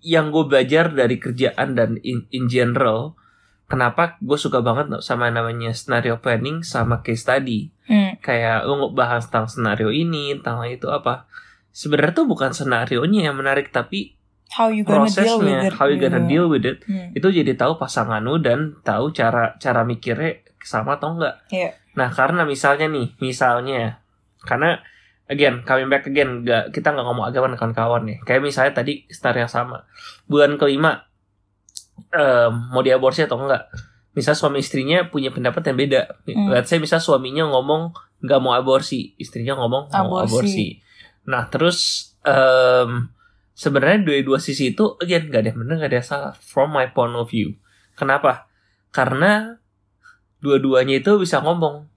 yang 0.00 0.30
gue 0.30 0.44
belajar 0.46 0.92
dari 0.92 1.18
kerjaan 1.18 1.74
dan 1.74 1.98
in, 2.06 2.30
in 2.30 2.46
general, 2.46 3.18
kenapa 3.66 4.14
gue 4.22 4.38
suka 4.38 4.62
banget 4.62 4.86
sama 5.02 5.26
namanya 5.28 5.74
scenario 5.74 6.22
planning 6.22 6.62
sama 6.62 7.02
case 7.02 7.26
study. 7.26 7.74
Hmm, 7.90 8.18
Kayak 8.22 8.66
lo 8.66 8.90
bahas 8.94 9.26
tentang 9.26 9.50
scenario 9.50 9.90
ini, 9.90 10.38
tentang 10.38 10.62
itu 10.66 10.86
apa. 10.90 11.26
Sebenarnya 11.74 12.14
tuh 12.16 12.26
bukan 12.30 12.54
scenario 12.54 13.02
nya 13.04 13.28
yang 13.30 13.36
menarik, 13.36 13.68
tapi 13.70 14.14
how 14.54 14.70
you 14.70 14.86
gonna 14.86 15.10
deal 15.10 15.42
with 15.42 15.50
prosesnya, 15.50 15.58
it 15.66 15.74
how 15.74 15.86
you 15.90 15.98
gonna 15.98 16.22
gitu. 16.22 16.30
deal 16.30 16.46
with 16.46 16.64
it. 16.64 16.78
Hmm, 16.86 17.10
Itu 17.12 17.28
jadi 17.34 17.52
tahu 17.58 17.76
pasangan 17.76 18.22
lu 18.22 18.38
dan 18.38 18.78
tahu 18.86 19.10
cara 19.10 19.58
cara 19.58 19.82
mikirnya 19.82 20.40
sama 20.62 20.98
atau 20.98 21.18
enggak. 21.18 21.34
Iya. 21.50 21.74
Nah, 21.98 22.08
karena 22.14 22.42
misalnya 22.46 22.86
nih, 22.86 23.14
misalnya 23.18 23.98
karena 24.46 24.78
again 25.26 25.62
coming 25.66 25.90
back 25.90 26.06
again 26.06 26.46
nggak 26.46 26.70
kita 26.70 26.94
nggak 26.94 27.06
ngomong 27.06 27.26
agama 27.26 27.50
dengan 27.50 27.74
kawan 27.74 28.02
nih. 28.06 28.18
Kayak 28.22 28.42
misalnya 28.46 28.72
tadi 28.74 29.06
star 29.10 29.34
yang 29.34 29.50
sama. 29.50 29.86
Bulan 30.30 30.54
kelima 30.58 31.02
em, 32.14 32.52
mau 32.70 32.82
diaborsi 32.82 33.26
atau 33.26 33.38
enggak 33.42 33.66
misal 34.16 34.32
suami 34.32 34.64
istrinya 34.64 35.12
punya 35.12 35.28
pendapat 35.34 35.60
yang 35.68 35.76
beda. 35.76 36.02
Hmm. 36.24 36.48
let's 36.48 36.72
say 36.72 36.80
misal 36.80 37.02
suaminya 37.02 37.44
ngomong 37.52 37.92
nggak 38.24 38.40
mau 38.40 38.56
aborsi 38.56 39.12
istrinya 39.20 39.58
ngomong 39.60 39.92
mau 39.92 40.22
Aborsi. 40.24 40.32
aborsi. 40.32 40.66
Nah 41.28 41.44
terus 41.52 41.78
em, 42.24 43.10
sebenarnya 43.52 44.06
dua-dua 44.06 44.38
sisi 44.40 44.72
itu 44.72 44.96
again 45.02 45.28
nggak 45.28 45.40
ada 45.42 45.48
yang 45.52 45.58
benar 45.60 45.74
nggak 45.82 45.90
ada 45.92 45.98
yang 46.00 46.08
salah 46.08 46.32
from 46.38 46.72
my 46.72 46.88
point 46.94 47.12
of 47.18 47.28
view. 47.28 47.58
Kenapa? 47.98 48.46
Karena 48.94 49.58
dua-duanya 50.40 51.02
itu 51.02 51.18
bisa 51.18 51.42
ngomong. 51.42 51.90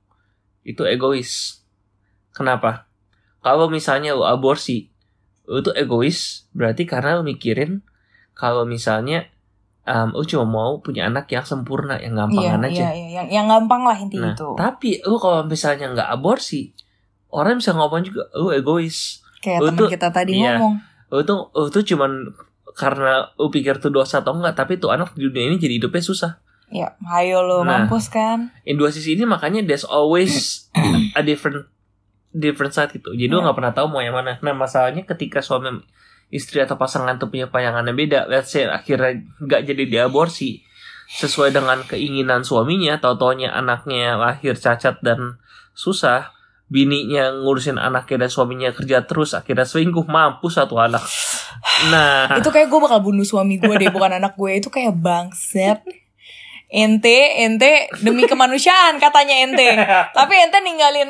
Itu 0.66 0.84
egois. 0.84 1.62
Kenapa 2.36 2.89
kalau 3.40 3.68
misalnya 3.68 4.14
lu 4.14 4.24
aborsi 4.24 4.90
lu 5.46 5.60
tuh 5.60 5.74
egois 5.74 6.46
berarti 6.54 6.86
karena 6.86 7.18
lu 7.18 7.24
mikirin 7.26 7.82
kalau 8.34 8.64
misalnya 8.64 9.28
um, 9.84 10.14
lu 10.14 10.24
cuma 10.24 10.46
mau 10.46 10.72
punya 10.80 11.10
anak 11.10 11.26
yang 11.28 11.44
sempurna 11.44 11.98
yang 11.98 12.14
iya 12.14 12.20
gampangan 12.24 12.62
aja 12.70 12.74
iya 12.74 12.90
iya 12.94 13.08
yang 13.24 13.28
yang 13.28 13.46
gampang 13.50 13.82
lah 13.84 13.98
intinya 13.98 14.32
nah 14.32 14.38
itu 14.38 14.50
tapi 14.56 14.90
lu 15.02 15.18
kalau 15.18 15.42
misalnya 15.44 15.90
nggak 15.90 16.10
aborsi 16.14 16.72
orang 17.30 17.58
bisa 17.58 17.74
ngomong 17.74 18.06
juga 18.06 18.30
lu 18.38 18.54
egois 18.54 19.22
kayak 19.42 19.60
teman 19.66 19.90
kita 19.90 20.08
tadi 20.14 20.32
iya. 20.38 20.58
ngomong 20.60 20.74
lu 21.10 21.22
tuh 21.26 21.50
lu 21.52 21.68
tuh 21.74 21.82
cuman 21.82 22.12
karena 22.78 23.34
lu 23.36 23.50
pikir 23.50 23.82
tuh 23.82 23.90
dosa 23.90 24.22
atau 24.22 24.38
enggak 24.38 24.54
tapi 24.56 24.78
tuh 24.78 24.94
anak 24.94 25.18
di 25.18 25.26
dunia 25.26 25.50
ini 25.50 25.58
jadi 25.58 25.82
hidupnya 25.82 26.04
susah 26.04 26.34
Ya, 26.70 26.94
ayo 27.18 27.42
lo 27.42 27.66
Nah. 27.66 27.90
mampus 27.90 28.14
kan. 28.14 28.54
in 28.62 28.78
dua 28.78 28.94
sisi 28.94 29.18
ini 29.18 29.26
makanya 29.26 29.66
there's 29.66 29.82
always 29.82 30.70
a 31.18 31.26
different 31.26 31.66
different 32.30 32.72
side 32.72 32.94
gitu 32.94 33.12
jadi 33.12 33.30
lo 33.30 33.42
Iya. 33.42 33.44
nggak 33.50 33.58
pernah 33.58 33.74
tahu 33.74 33.88
mau 33.90 34.02
yang 34.02 34.14
mana 34.14 34.38
nah 34.40 34.54
masalahnya 34.54 35.04
ketika 35.04 35.42
suami 35.42 35.82
istri 36.30 36.62
atau 36.62 36.78
pasangan 36.78 37.18
tuh 37.18 37.28
punya 37.28 37.50
payangannya 37.50 37.94
beda 37.94 38.30
let's 38.30 38.54
say 38.54 38.70
akhirnya 38.70 39.26
nggak 39.42 39.62
jadi 39.66 39.84
diaborsi 39.90 40.62
sesuai 41.10 41.50
dengan 41.50 41.82
keinginan 41.90 42.46
suaminya 42.46 43.02
tau 43.02 43.18
taunya 43.18 43.50
anaknya 43.50 44.14
lahir 44.14 44.54
cacat 44.54 45.02
dan 45.02 45.42
susah 45.74 46.30
bininya 46.70 47.34
ngurusin 47.34 47.82
anaknya 47.82 48.26
dan 48.26 48.30
suaminya 48.30 48.70
kerja 48.70 49.02
terus 49.02 49.34
akhirnya 49.34 49.66
selingkuh 49.66 50.06
mampus 50.06 50.62
satu 50.62 50.78
anak 50.78 51.02
nah 51.90 52.38
Itu 52.38 52.54
kayak 52.54 52.70
gue 52.70 52.78
bakal 52.78 53.02
bunuh 53.02 53.26
suami 53.26 53.58
gue 53.58 53.74
deh, 53.74 53.90
bukan 53.90 54.16
anak 54.22 54.38
gue. 54.38 54.62
Itu 54.62 54.70
kayak 54.70 54.96
bangset. 54.96 55.82
Ente, 56.70 57.42
ente 57.42 57.90
demi 58.00 58.30
kemanusiaan 58.30 59.02
katanya 59.02 59.36
ente. 59.44 59.68
Tapi 60.14 60.34
ente 60.38 60.62
ninggalin 60.62 61.10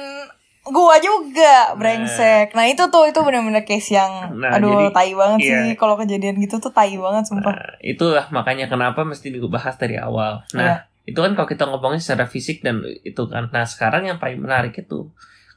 gua 0.69 0.95
juga 1.01 1.73
brengsek. 1.75 2.53
Nah, 2.53 2.65
itu 2.69 2.85
tuh 2.89 3.09
itu 3.09 3.19
bener-bener 3.21 3.65
case 3.65 3.93
yang 3.97 4.33
Nah, 4.37 4.55
aduh 4.57 4.89
jadi- 4.89 4.93
tai 4.93 5.11
banget 5.17 5.39
iya. 5.43 5.57
sih 5.65 5.73
kalau 5.75 5.97
kejadian 5.97 6.37
gitu 6.39 6.57
tuh 6.61 6.71
tai 6.71 6.95
banget 6.95 7.25
sumpah. 7.29 7.53
Nah, 7.53 7.75
itulah 7.81 8.25
makanya 8.29 8.69
kenapa 8.69 9.01
mesti 9.01 9.33
dibahas 9.33 9.75
dari 9.75 9.97
awal. 9.97 10.45
Nah, 10.53 10.85
itu 11.09 11.17
kan 11.17 11.33
kalau 11.33 11.49
kita 11.49 11.65
ngomongin 11.65 11.97
secara 11.97 12.29
fisik 12.29 12.61
dan 12.61 12.85
itu 13.01 13.25
kan. 13.25 13.49
Nah, 13.49 13.65
sekarang 13.65 14.05
yang 14.05 14.21
paling 14.21 14.37
menarik 14.37 14.77
itu 14.77 15.09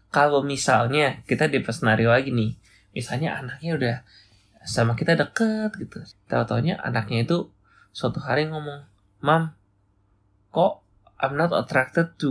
kalau 0.09 0.41
misalnya 0.41 1.21
kita 1.29 1.49
di 1.49 1.61
skenario 1.61 2.13
lagi 2.13 2.33
nih, 2.33 2.57
misalnya 2.93 3.41
anaknya 3.41 3.71
udah 3.77 3.97
sama 4.63 4.95
kita 4.97 5.19
deket 5.19 5.75
gitu. 5.77 6.01
Tahu-taunya 6.29 6.79
anaknya 6.81 7.27
itu 7.27 7.51
suatu 7.93 8.23
hari 8.23 8.49
ngomong, 8.49 8.87
"Mam, 9.21 9.53
kok 10.49 10.81
I'm 11.21 11.37
not 11.37 11.51
attracted 11.53 12.15
to 12.21 12.31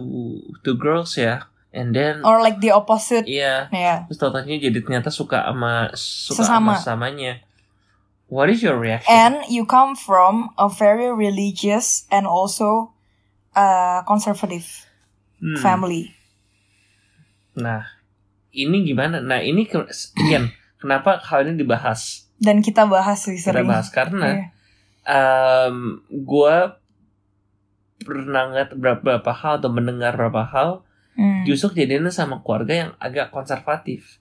to 0.63 0.73
girls 0.79 1.13
ya?" 1.19 1.50
And 1.71 1.95
then 1.95 2.19
Or 2.27 2.43
like 2.43 2.59
the 2.59 2.75
opposite. 2.75 3.23
iya, 3.25 3.71
Ya. 3.71 4.03
terus 4.05 4.19
tahu-taunya 4.19 4.59
jadi 4.59 4.75
ternyata 4.83 5.07
suka 5.07 5.39
sama 5.41 5.87
suka 5.95 6.43
Sesama. 6.43 6.75
sama 6.75 7.07
samanya. 7.07 7.39
What 8.27 8.47
is 8.47 8.59
your 8.59 8.75
reaction? 8.75 9.07
And 9.07 9.35
you 9.47 9.63
come 9.63 9.95
from 9.95 10.51
a 10.55 10.67
very 10.67 11.07
religious 11.07 12.07
and 12.07 12.23
also 12.23 12.91
uh, 13.51 14.03
conservative 14.03 14.67
Hmm. 15.39 15.57
family. 15.57 16.13
Nah, 17.53 17.83
ini 18.51 18.85
gimana? 18.85 19.19
Nah, 19.19 19.39
ini 19.39 19.65
again, 20.21 20.51
kenapa 20.77 21.17
hal 21.17 21.43
ini 21.45 21.57
dibahas? 21.57 22.29
Dan 22.37 22.59
kita 22.59 22.85
bahas 22.85 23.25
sih 23.25 23.35
Kita 23.35 23.55
sering. 23.55 23.67
bahas 23.67 23.89
karena 23.89 24.27
Iya. 24.27 24.43
em 25.01 25.77
gue 26.07 26.55
pernah 27.99 28.43
ngeliat 28.49 28.69
beberapa 28.73 29.31
hal 29.31 29.59
atau 29.59 29.69
mendengar 29.69 30.13
beberapa 30.13 30.45
hal 30.45 30.69
Hmm. 31.21 31.45
justru 31.45 31.77
kejadiannya 31.77 32.09
sama 32.09 32.41
keluarga 32.41 32.73
yang 32.73 32.91
agak 32.97 33.29
konservatif. 33.29 34.17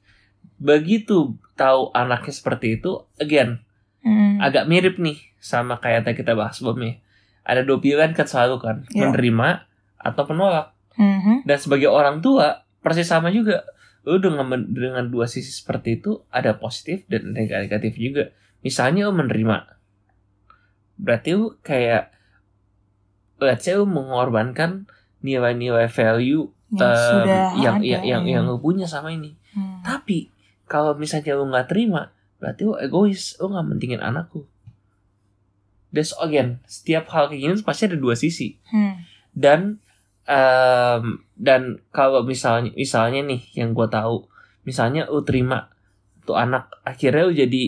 Begitu 0.61 1.33
tahu 1.57 1.89
anaknya 1.97 2.35
seperti 2.37 2.77
itu, 2.77 3.09
again, 3.17 3.65
Hmm. 4.05 4.37
agak 4.41 4.69
mirip 4.69 5.01
nih 5.01 5.17
sama 5.41 5.81
kayak 5.81 6.05
tadi 6.05 6.21
kita 6.21 6.37
bahas 6.37 6.61
sebelumnya. 6.61 7.01
Ada 7.45 7.65
dua 7.65 7.81
pilihan 7.81 8.13
kan 8.13 8.29
selalu 8.29 8.57
kan, 8.61 8.77
Iya. 8.93 9.09
menerima 9.09 9.65
atau 9.97 10.23
menolak. 10.29 10.77
Mhm. 11.01 11.49
Dan 11.49 11.57
sebagai 11.57 11.89
orang 11.89 12.21
tua, 12.21 12.69
persis 12.85 13.09
sama 13.09 13.33
juga. 13.33 13.65
Lu 14.05 14.21
dengan, 14.21 14.49
dengan 14.69 15.09
dua 15.09 15.25
sisi 15.29 15.53
seperti 15.53 16.01
itu, 16.01 16.21
ada 16.33 16.57
positif 16.57 17.05
dan 17.09 17.33
negatif 17.33 17.97
juga. 17.97 18.33
Misalnya 18.61 19.09
lu 19.09 19.17
menerima. 19.17 19.77
Berarti 21.01 21.31
lu 21.33 21.57
kayak, 21.65 22.13
let's 23.41 23.65
say 23.65 23.77
lu 23.77 23.89
mengorbankan 23.89 24.85
nilai-nilai 25.25 25.89
value 25.89 26.53
Yang 26.71 26.95
sudah 27.03 27.43
yang, 27.59 27.77
ada. 27.79 27.85
yang, 27.85 28.03
yang, 28.07 28.23
yang 28.27 28.43
lu 28.47 28.63
punya 28.63 28.87
sama 28.87 29.11
ini. 29.11 29.35
Hmm. 29.55 29.83
Tapi, 29.83 30.31
kalau 30.71 30.95
misalnya 30.95 31.35
lu 31.35 31.51
nggak 31.51 31.67
terima, 31.67 32.15
berarti 32.39 32.63
lu 32.63 32.79
egois. 32.79 33.35
Lu 33.43 33.51
nggak 33.51 33.67
mentingin 33.67 34.01
anakku. 34.01 34.47
That's 35.91 36.15
again, 36.23 36.63
setiap 36.71 37.11
hal 37.11 37.27
kayak 37.27 37.41
gini 37.43 37.55
pasti 37.67 37.91
ada 37.91 37.99
dua 37.99 38.15
sisi 38.15 38.55
Hmm. 38.71 39.03
dan 39.35 39.83
em, 40.23 41.27
dan 41.35 41.83
kalau 41.91 42.23
misalnya 42.23 42.71
misalnya 42.79 43.27
nih 43.27 43.43
yang 43.59 43.75
gue 43.75 43.87
tahu 43.91 44.31
misalnya 44.63 45.11
lu 45.11 45.27
terima 45.27 45.67
tuh 46.23 46.39
anak 46.39 46.71
akhirnya 46.87 47.27
lu 47.27 47.35
jadi 47.35 47.63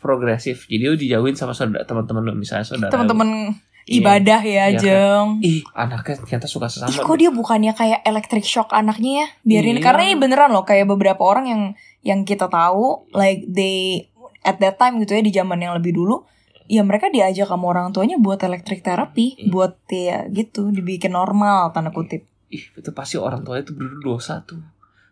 progresif 0.00 0.64
jadi 0.72 0.88
lu 0.88 0.96
dijauhin 0.96 1.36
sama 1.36 1.52
saudara 1.52 1.84
teman-teman 1.84 2.24
lu 2.24 2.32
misalnya 2.32 2.64
saudara 2.64 2.88
lu. 2.88 3.52
Iya. 3.90 3.98
ibadah 3.98 4.40
ya, 4.40 4.64
kan? 4.68 4.78
Jeng. 4.78 5.26
ih 5.42 5.60
anaknya 5.72 6.14
ternyata 6.16 6.46
suka 6.46 6.66
sesama 6.66 6.88
Ih, 6.88 6.98
kok 7.00 7.16
dia 7.16 7.28
bukannya 7.28 7.72
kayak 7.72 8.00
electric 8.02 8.44
shock 8.44 8.70
anaknya 8.70 9.12
ya? 9.16 9.26
Biarin 9.42 9.76
Iya. 9.76 9.82
karena 9.82 10.02
ini 10.04 10.16
beneran 10.16 10.48
loh 10.48 10.62
kayak 10.62 10.86
beberapa 10.86 11.18
orang 11.20 11.44
yang 11.44 11.62
yang 12.00 12.20
kita 12.22 12.46
tahu 12.46 13.10
like 13.10 13.42
they 13.44 14.06
at 14.40 14.56
that 14.56 14.76
time 14.76 14.96
gitu 14.96 15.12
ya 15.12 15.20
di 15.20 15.30
zaman 15.30 15.58
yang 15.58 15.74
lebih 15.74 15.92
dulu 15.92 16.22
ya 16.64 16.80
mereka 16.80 17.08
diajak 17.08 17.44
sama 17.44 17.66
orang 17.68 17.90
tuanya 17.90 18.14
buat 18.16 18.38
electric 18.38 18.80
therapy, 18.80 19.34
Iya. 19.36 19.50
buat 19.50 19.74
ya 19.86 20.18
gitu 20.28 20.70
dibikin 20.70 21.10
normal 21.10 21.68
tanda 21.70 21.90
kutip. 21.90 22.24
ih 22.48 22.62
itu 22.72 22.90
pasti 22.90 23.14
orang 23.14 23.42
tua 23.42 23.58
itu 23.58 23.70
berdosa 23.70 24.40
tuh 24.40 24.62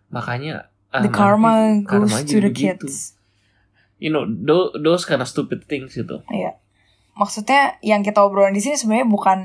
makanya 0.08 0.66
ah, 0.88 0.98
The 0.98 1.10
karma 1.10 1.82
goes 1.82 2.08
karma 2.08 2.18
to 2.20 2.36
the 2.36 2.48
begitu. 2.48 2.82
kids. 2.82 3.18
you 3.96 4.08
know 4.08 4.22
tho- 4.24 4.70
those 4.76 5.02
kind 5.02 5.18
of 5.18 5.26
stupid 5.26 5.62
things 5.64 5.92
gitu 5.92 6.22
Iya. 6.28 6.54
Maksudnya 7.18 7.82
yang 7.82 8.06
kita 8.06 8.22
obrolin 8.22 8.54
di 8.54 8.62
sini 8.62 8.78
sebenarnya 8.78 9.10
bukan 9.10 9.38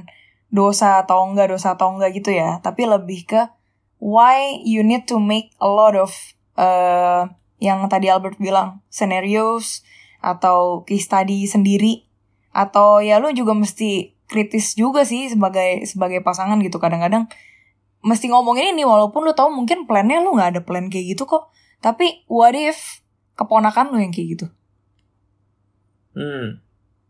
dosa 0.53 1.01
atau 1.01 1.25
enggak, 1.25 1.49
dosa 1.49 1.73
atau 1.73 1.89
enggak 1.89 2.13
gitu 2.13 2.29
ya, 2.29 2.61
tapi 2.61 2.85
lebih 2.85 3.25
ke 3.25 3.49
why 3.97 4.61
you 4.61 4.85
need 4.85 5.09
to 5.09 5.17
make 5.17 5.49
a 5.57 5.65
lot 5.65 5.97
of 5.97 6.13
uh, 6.53 7.25
yang 7.57 7.81
tadi 7.89 8.13
Albert 8.13 8.37
bilang 8.37 8.85
scenarios 8.93 9.81
atau 10.21 10.85
case 10.85 11.09
study 11.09 11.49
sendiri. 11.49 12.05
Atau 12.53 13.01
ya 13.01 13.17
lu 13.17 13.33
juga 13.33 13.57
mesti 13.57 14.13
kritis 14.29 14.77
juga 14.77 15.01
sih 15.01 15.33
sebagai 15.33 15.89
sebagai 15.89 16.21
pasangan 16.21 16.61
gitu. 16.61 16.77
Kadang-kadang 16.77 17.25
mesti 18.05 18.29
ngomongin 18.29 18.77
ini 18.77 18.85
walaupun 18.85 19.25
lu 19.25 19.33
tahu 19.33 19.49
mungkin 19.49 19.89
plannya 19.89 20.21
lu 20.21 20.37
nggak 20.37 20.49
ada 20.53 20.61
plan 20.61 20.93
kayak 20.93 21.17
gitu 21.17 21.25
kok. 21.25 21.49
Tapi 21.81 22.29
what 22.29 22.53
if 22.53 23.01
keponakan 23.33 23.89
lu 23.89 23.97
yang 23.97 24.13
kayak 24.13 24.37
gitu? 24.37 24.47
Hmm 26.13 26.61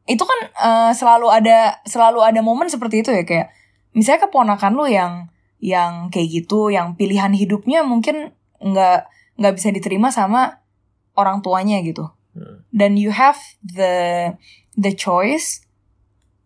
itu 0.03 0.23
kan 0.23 0.39
eh, 0.51 0.91
selalu 0.95 1.27
ada 1.31 1.79
selalu 1.87 2.19
ada 2.23 2.39
momen 2.43 2.67
seperti 2.67 3.03
itu 3.05 3.09
ya 3.11 3.23
kayak 3.23 3.53
misalnya 3.95 4.27
keponakan 4.27 4.73
lu 4.75 4.85
yang 4.89 5.31
yang 5.63 6.11
kayak 6.11 6.43
gitu 6.43 6.67
yang 6.73 6.99
pilihan 6.99 7.31
hidupnya 7.31 7.87
mungkin 7.87 8.35
nggak 8.59 9.07
nggak 9.39 9.53
bisa 9.55 9.71
diterima 9.71 10.11
sama 10.11 10.59
orang 11.15 11.39
tuanya 11.39 11.79
gitu. 11.83 12.09
Hmm. 12.33 12.65
dan 12.73 12.97
you 12.97 13.13
have 13.13 13.37
the 13.61 14.33
the 14.73 14.89
choice 14.89 15.61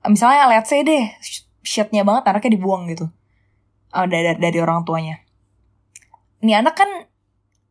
misalnya 0.04 0.52
let's 0.52 0.68
say 0.68 0.84
deh 0.84 1.16
sh- 1.24 1.48
shitnya 1.64 2.04
banget 2.08 2.28
anaknya 2.28 2.60
dibuang 2.60 2.88
gitu. 2.92 3.08
Eh, 3.92 4.08
dari 4.08 4.36
dari 4.40 4.58
orang 4.60 4.88
tuanya. 4.88 5.20
Nih 6.44 6.60
anak 6.60 6.80
kan 6.80 6.90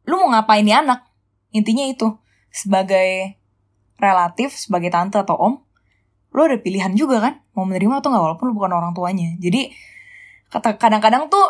lu 0.08 0.20
mau 0.20 0.32
ngapain 0.32 0.64
nih 0.64 0.80
anak? 0.84 1.08
Intinya 1.52 1.84
itu 1.88 2.12
sebagai 2.52 3.36
relatif 3.96 4.52
sebagai 4.56 4.92
tante 4.92 5.16
atau 5.16 5.36
om 5.36 5.54
lu 6.32 6.40
ada 6.46 6.56
pilihan 6.58 6.92
juga 6.94 7.20
kan? 7.22 7.42
Mau 7.54 7.64
menerima 7.64 8.00
atau 8.00 8.08
nggak 8.12 8.22
walaupun 8.22 8.44
lu 8.50 8.54
bukan 8.56 8.72
orang 8.72 8.92
tuanya. 8.92 9.34
Jadi 9.38 9.70
kata- 10.48 10.78
kadang-kadang 10.78 11.28
tuh 11.28 11.46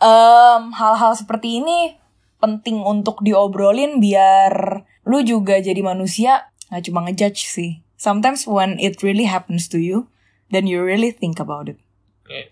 em, 0.00 0.72
hal-hal 0.72 1.12
seperti 1.12 1.60
ini 1.60 1.94
penting 2.40 2.80
untuk 2.80 3.20
diobrolin 3.20 4.00
biar 4.00 4.82
lu 5.04 5.20
juga 5.20 5.60
jadi 5.60 5.78
manusia 5.84 6.48
nggak 6.72 6.82
cuma 6.88 7.04
ngejudge 7.04 7.50
sih. 7.50 7.84
Sometimes 8.00 8.48
when 8.48 8.80
it 8.80 9.04
really 9.04 9.28
happens 9.28 9.68
to 9.68 9.76
you 9.76 10.08
then 10.48 10.64
you 10.64 10.80
really 10.80 11.12
think 11.12 11.36
about 11.38 11.68
it. 11.68 11.76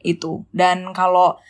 Itu. 0.05 0.45
Dan 0.53 0.93
kalau 0.93 1.41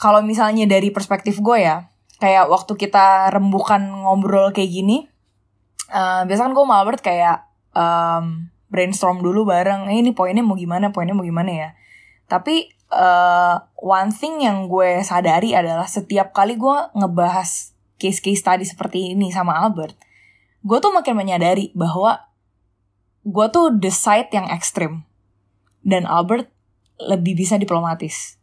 kalau 0.00 0.24
misalnya 0.24 0.64
dari 0.64 0.88
perspektif 0.88 1.36
gue 1.44 1.60
ya 1.60 1.92
kayak 2.16 2.48
waktu 2.48 2.72
kita 2.76 3.28
rembukan 3.28 3.80
ngobrol 3.84 4.52
kayak 4.52 4.72
gini 4.72 5.04
eh 5.90 6.22
biasa 6.24 6.48
kan 6.48 6.52
gue 6.56 6.64
sama 6.64 6.76
Albert 6.80 7.02
kayak 7.04 7.44
em, 7.76 8.48
brainstorm 8.70 9.20
dulu 9.20 9.44
bareng 9.44 9.90
eh, 9.90 10.00
ini 10.00 10.14
poinnya 10.14 10.46
mau 10.46 10.54
gimana 10.56 10.94
poinnya 10.94 11.12
mau 11.12 11.26
gimana 11.26 11.50
ya? 11.50 11.68
Tapi 12.30 12.70
eh 12.90 13.56
one 13.78 14.10
thing 14.10 14.42
yang 14.42 14.66
gue 14.66 15.02
sadari 15.06 15.54
adalah 15.54 15.86
setiap 15.86 16.34
kali 16.34 16.58
gue 16.58 16.78
ngebahas 16.94 17.74
case-case 18.00 18.42
tadi 18.42 18.64
seperti 18.66 19.14
ini 19.14 19.30
sama 19.30 19.54
Albert 19.60 19.94
gue 20.60 20.78
tuh 20.80 20.92
makin 20.92 21.16
menyadari 21.16 21.72
bahwa 21.72 22.28
gue 23.24 23.46
tuh 23.52 23.72
the 23.80 23.92
side 23.92 24.28
yang 24.32 24.48
ekstrim 24.48 25.04
dan 25.84 26.04
Albert 26.04 26.48
lebih 27.00 27.36
bisa 27.36 27.56
diplomatis. 27.56 28.36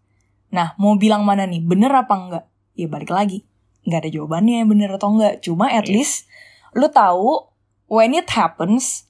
Nah 0.49 0.73
mau 0.81 0.97
bilang 0.97 1.21
mana 1.21 1.45
nih 1.45 1.61
bener 1.61 1.93
apa 1.93 2.13
enggak? 2.17 2.45
Ya 2.73 2.89
balik 2.89 3.13
lagi. 3.13 3.45
Nggak 3.85 3.99
ada 4.05 4.09
jawabannya 4.09 4.65
bener 4.65 4.89
atau 4.97 5.13
enggak. 5.13 5.45
Cuma 5.45 5.69
at 5.69 5.85
Iya. 5.85 5.93
least 6.01 6.25
lu 6.73 6.89
tahu 6.89 7.53
when 7.89 8.17
it 8.17 8.29
happens 8.33 9.06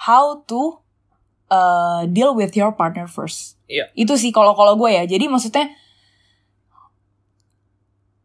how 0.00 0.40
to 0.48 0.80
uh, 1.52 2.08
deal 2.08 2.32
with 2.32 2.56
your 2.56 2.72
partner 2.72 3.04
first. 3.04 3.60
Iya. 3.68 3.92
Itu 3.92 4.16
sih 4.16 4.32
kalau 4.32 4.56
kalau 4.56 4.80
gue 4.80 4.88
ya. 4.88 5.04
Jadi 5.04 5.28
maksudnya 5.28 5.68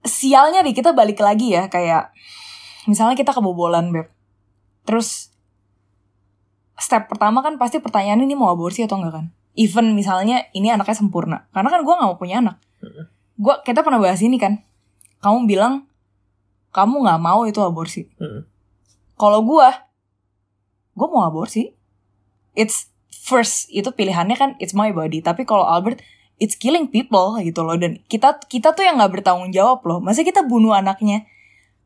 sialnya 0.05 0.62
nih 0.62 0.77
kita 0.77 0.94
balik 0.94 1.17
lagi 1.20 1.51
ya 1.51 1.67
kayak 1.67 2.13
misalnya 2.88 3.20
kita 3.20 3.36
kebobolan 3.36 3.91
beb. 3.91 4.08
Terus 4.88 5.34
step 6.79 7.12
pertama 7.12 7.44
kan 7.44 7.60
pasti 7.60 7.84
pertanyaan 7.84 8.24
ini 8.24 8.38
mau 8.38 8.53
aborsi 8.53 8.86
atau 8.86 9.01
enggak 9.01 9.13
kan? 9.20 9.25
Even 9.55 9.96
misalnya 9.96 10.48
ini 10.55 10.72
anaknya 10.72 10.96
sempurna. 10.96 11.48
Karena 11.51 11.67
kan 11.72 11.82
gue 11.84 11.94
nggak 11.94 12.08
mau 12.08 12.20
punya 12.20 12.39
anak. 12.39 12.60
Gua 13.36 13.60
kita 13.63 13.84
pernah 13.84 14.00
bahas 14.00 14.24
ini 14.24 14.39
kan. 14.39 14.63
Kamu 15.20 15.44
bilang 15.44 15.89
kamu 16.72 17.03
nggak 17.08 17.22
mau 17.24 17.48
itu 17.48 17.60
aborsi. 17.63 18.08
Kalau 19.15 19.48
gue, 19.48 19.67
gue 20.95 21.07
mau 21.11 21.27
aborsi. 21.27 21.75
It's 22.55 22.89
first 23.11 23.67
itu 23.69 23.91
pilihannya 23.91 24.35
kan 24.39 24.49
it's 24.63 24.73
my 24.73 24.95
body. 24.95 25.19
Tapi 25.19 25.43
kalau 25.43 25.67
Albert 25.67 25.99
it's 26.39 26.55
killing 26.55 26.87
people 26.87 27.35
gitu 27.39 27.63
loh 27.63 27.75
dan 27.75 27.99
kita 28.07 28.39
kita 28.47 28.71
tuh 28.75 28.83
yang 28.83 28.99
nggak 28.99 29.21
bertanggung 29.21 29.51
jawab 29.51 29.83
loh. 29.83 29.99
Masa 29.99 30.23
kita 30.23 30.41
bunuh 30.47 30.71
anaknya? 30.71 31.27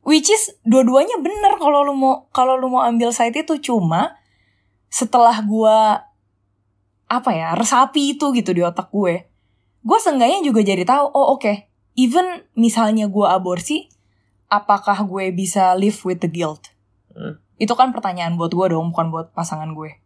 Which 0.06 0.32
is 0.32 0.56
dua-duanya 0.64 1.20
bener 1.20 1.60
kalau 1.60 1.84
lu 1.84 1.94
mau 1.94 2.32
kalau 2.32 2.56
lu 2.56 2.72
mau 2.72 2.86
ambil 2.88 3.12
side 3.12 3.36
itu 3.36 3.60
cuma 3.60 4.16
setelah 4.90 5.38
gua 5.44 6.10
apa 7.10 7.34
ya 7.34 7.58
resapi 7.58 8.16
itu 8.16 8.30
gitu 8.38 8.54
di 8.54 8.62
otak 8.62 8.94
gue 8.94 9.26
gue 9.82 9.98
seenggaknya 9.98 10.46
juga 10.46 10.62
jadi 10.62 10.86
tahu 10.86 11.10
oh 11.10 11.34
oke 11.34 11.66
even 11.98 12.46
misalnya 12.54 13.10
gue 13.10 13.26
aborsi 13.26 13.90
apakah 14.46 15.02
gue 15.10 15.34
bisa 15.34 15.74
live 15.74 15.98
with 16.06 16.22
the 16.22 16.30
guilt 16.30 16.70
Hmm. 17.10 17.42
Itu 17.60 17.76
kan 17.76 17.92
pertanyaan 17.92 18.40
buat 18.40 18.56
gue 18.56 18.72
dong 18.72 18.96
bukan 18.96 19.12
buat 19.12 19.28
pasangan 19.36 19.76
gue. 19.76 20.00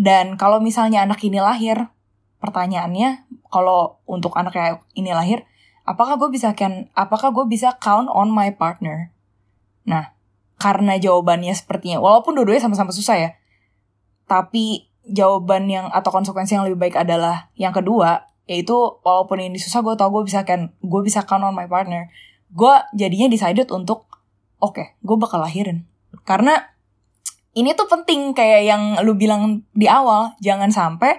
Dan 0.00 0.40
kalau 0.40 0.58
misalnya 0.64 1.04
anak 1.04 1.20
ini 1.20 1.36
lahir 1.36 1.92
pertanyaannya 2.40 3.28
kalau 3.52 4.00
untuk 4.08 4.32
anak 4.40 4.80
ini 4.96 5.12
lahir 5.12 5.44
apakah 5.84 6.16
gue 6.16 6.32
bisa 6.32 6.56
can 6.56 6.88
apakah 6.96 7.28
gue 7.36 7.44
bisa 7.44 7.76
count 7.76 8.08
on 8.08 8.32
my 8.32 8.48
partner? 8.56 9.12
Nah 9.84 10.16
karena 10.56 10.96
jawabannya 10.96 11.52
sepertinya 11.52 12.00
walaupun 12.00 12.36
dua-duanya 12.36 12.64
sama-sama 12.64 12.92
susah 12.92 13.16
ya 13.16 13.30
tapi 14.24 14.88
jawaban 15.08 15.68
yang 15.68 15.88
atau 15.92 16.12
konsekuensi 16.12 16.56
yang 16.56 16.64
lebih 16.68 16.80
baik 16.88 16.96
adalah 16.96 17.52
yang 17.56 17.72
kedua 17.76 18.28
yaitu 18.48 18.72
walaupun 19.04 19.40
ini 19.40 19.60
susah 19.60 19.84
gue 19.84 19.92
tau 20.00 20.08
gue 20.08 20.24
bisa 20.24 20.48
kan 20.48 20.72
gue 20.80 21.00
bisa 21.04 21.28
count 21.28 21.44
on 21.44 21.52
my 21.52 21.68
partner. 21.68 22.08
Gue 22.48 22.72
jadinya 22.96 23.28
decided 23.28 23.68
untuk 23.68 24.08
oke 24.64 24.96
gue 24.96 25.16
bakal 25.20 25.44
lahirin 25.44 25.89
karena 26.24 26.70
ini 27.54 27.74
tuh 27.74 27.90
penting 27.90 28.30
kayak 28.32 28.62
yang 28.66 28.82
lu 29.02 29.18
bilang 29.18 29.66
di 29.74 29.90
awal 29.90 30.38
jangan 30.38 30.70
sampai 30.70 31.18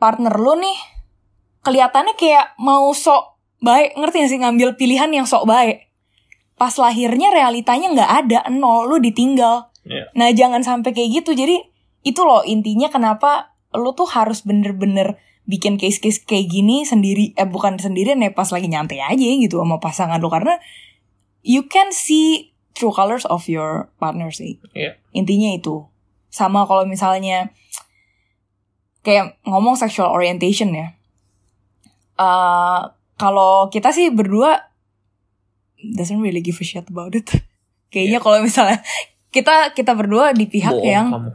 partner 0.00 0.32
lu 0.36 0.56
nih 0.56 0.76
kelihatannya 1.60 2.14
kayak 2.16 2.56
mau 2.62 2.88
sok 2.94 3.36
baik 3.60 3.98
ngerti 3.98 4.16
gak 4.22 4.30
sih? 4.30 4.40
Ngambil 4.40 4.68
pilihan 4.78 5.10
yang 5.10 5.26
sok 5.26 5.48
baik. 5.50 5.90
Pas 6.56 6.72
lahirnya 6.78 7.34
realitanya 7.34 7.92
nggak 7.92 8.10
ada 8.24 8.38
nol 8.48 8.88
lu 8.88 8.96
ditinggal. 9.02 9.72
Iya. 9.86 10.10
nah 10.18 10.26
jangan 10.34 10.66
sampai 10.66 10.90
kayak 10.90 11.22
gitu. 11.22 11.34
Jadi 11.34 11.62
itu 12.02 12.20
loh 12.26 12.42
intinya 12.42 12.90
kenapa 12.90 13.54
lu 13.70 13.94
tuh 13.94 14.08
harus 14.10 14.42
bener-bener 14.42 15.14
bikin 15.46 15.78
case-case 15.78 16.26
kayak 16.26 16.50
gini 16.50 16.82
sendiri 16.82 17.30
eh 17.38 17.46
bukan 17.46 17.78
sendirian 17.78 18.18
ya 18.18 18.34
pas 18.34 18.50
lagi 18.50 18.66
nyantai 18.66 18.98
aja 18.98 19.26
gitu 19.26 19.62
sama 19.62 19.78
pasangan 19.78 20.18
lu. 20.18 20.26
Karena 20.26 20.58
you 21.46 21.70
can 21.70 21.94
see 21.94 22.55
true 22.76 22.92
colors 22.92 23.24
of 23.32 23.48
your 23.48 23.88
partner 23.96 24.28
sih. 24.28 24.60
Iya. 24.76 25.00
intinya 25.16 25.56
itu. 25.56 25.88
Sama 26.28 26.68
kalau 26.68 26.84
misalnya 26.84 27.48
kayak 29.00 29.40
ngomong 29.48 29.80
sexual 29.80 30.12
orientation 30.12 30.76
ya. 30.76 30.92
Eh 32.20 32.80
kalau 33.16 33.72
kita 33.72 33.96
sih 33.96 34.12
berdua 34.12 34.68
doesn't 35.80 36.20
really 36.20 36.44
give 36.44 36.60
a 36.60 36.66
shit 36.68 36.84
about 36.92 37.16
it. 37.16 37.24
Kayaknya 37.92 38.20
kalau 38.20 38.38
misalnya 38.44 38.84
kita 39.32 39.72
kita 39.72 39.96
berdua 39.96 40.36
di 40.36 40.44
pihak 40.44 40.76
Bohong 40.76 40.84
yang 40.84 41.08
kamu. 41.08 41.32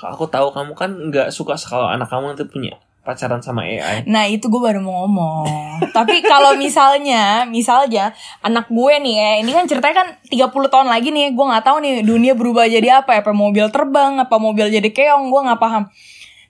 Aku 0.00 0.26
tahu 0.26 0.48
kamu 0.50 0.72
kan 0.74 0.90
nggak 1.12 1.28
suka 1.30 1.54
kalau 1.60 1.86
anak 1.86 2.08
kamu 2.10 2.34
nanti 2.34 2.48
punya 2.48 2.74
pacaran 3.00 3.40
sama 3.40 3.64
AI. 3.64 4.04
Nah 4.04 4.28
itu 4.28 4.52
gue 4.52 4.60
baru 4.60 4.84
mau 4.84 5.04
ngomong. 5.04 5.48
Tapi 5.96 6.20
kalau 6.20 6.52
misalnya 6.60 7.48
Misalnya 7.48 8.12
Anak 8.44 8.68
gue 8.68 8.94
nih 9.00 9.14
ya 9.16 9.30
Ini 9.40 9.50
kan 9.56 9.64
ceritanya 9.64 9.96
kan 10.04 10.08
30 10.28 10.52
tahun 10.52 10.88
lagi 10.88 11.08
nih 11.08 11.32
Gue 11.32 11.44
gak 11.48 11.64
tahu 11.64 11.80
nih 11.80 12.04
Dunia 12.04 12.36
berubah 12.36 12.68
jadi 12.68 13.00
apa 13.00 13.24
Apa 13.24 13.32
mobil 13.32 13.64
terbang 13.72 14.20
Apa 14.20 14.36
mobil 14.36 14.68
jadi 14.68 14.88
keong 14.92 15.32
Gue 15.32 15.40
gak 15.48 15.60
paham. 15.60 15.88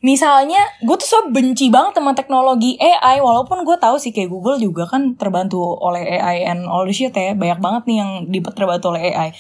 Misalnya 0.03 0.59
Gue 0.83 0.99
tuh 0.99 1.07
so 1.07 1.19
benci 1.31 1.71
banget 1.71 1.95
sama 2.03 2.13
teknologi 2.19 2.75
AI 2.83 3.23
Walaupun 3.23 3.63
gue 3.63 3.77
tahu 3.79 3.97
sih 4.03 4.11
Kayak 4.11 4.35
Google 4.35 4.59
juga 4.59 4.91
kan 4.91 5.15
Terbantu 5.15 5.63
oleh 5.63 6.19
AI 6.19 6.51
And 6.51 6.67
all 6.67 6.85
the 6.85 6.95
shit 6.95 7.15
ya 7.15 7.39
Banyak 7.39 7.63
banget 7.63 7.83
nih 7.87 7.97
yang 8.03 8.11
Terbantu 8.51 8.91
oleh 8.91 9.15
AI 9.15 9.31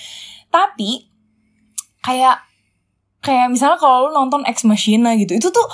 Tapi 0.48 1.10
Kayak 2.06 2.46
Kayak 3.20 3.52
misalnya 3.52 3.76
kalau 3.76 4.08
lu 4.08 4.10
nonton 4.16 4.46
Ex 4.46 4.64
Machina 4.64 5.12
gitu 5.18 5.36
Itu 5.36 5.52
tuh 5.52 5.66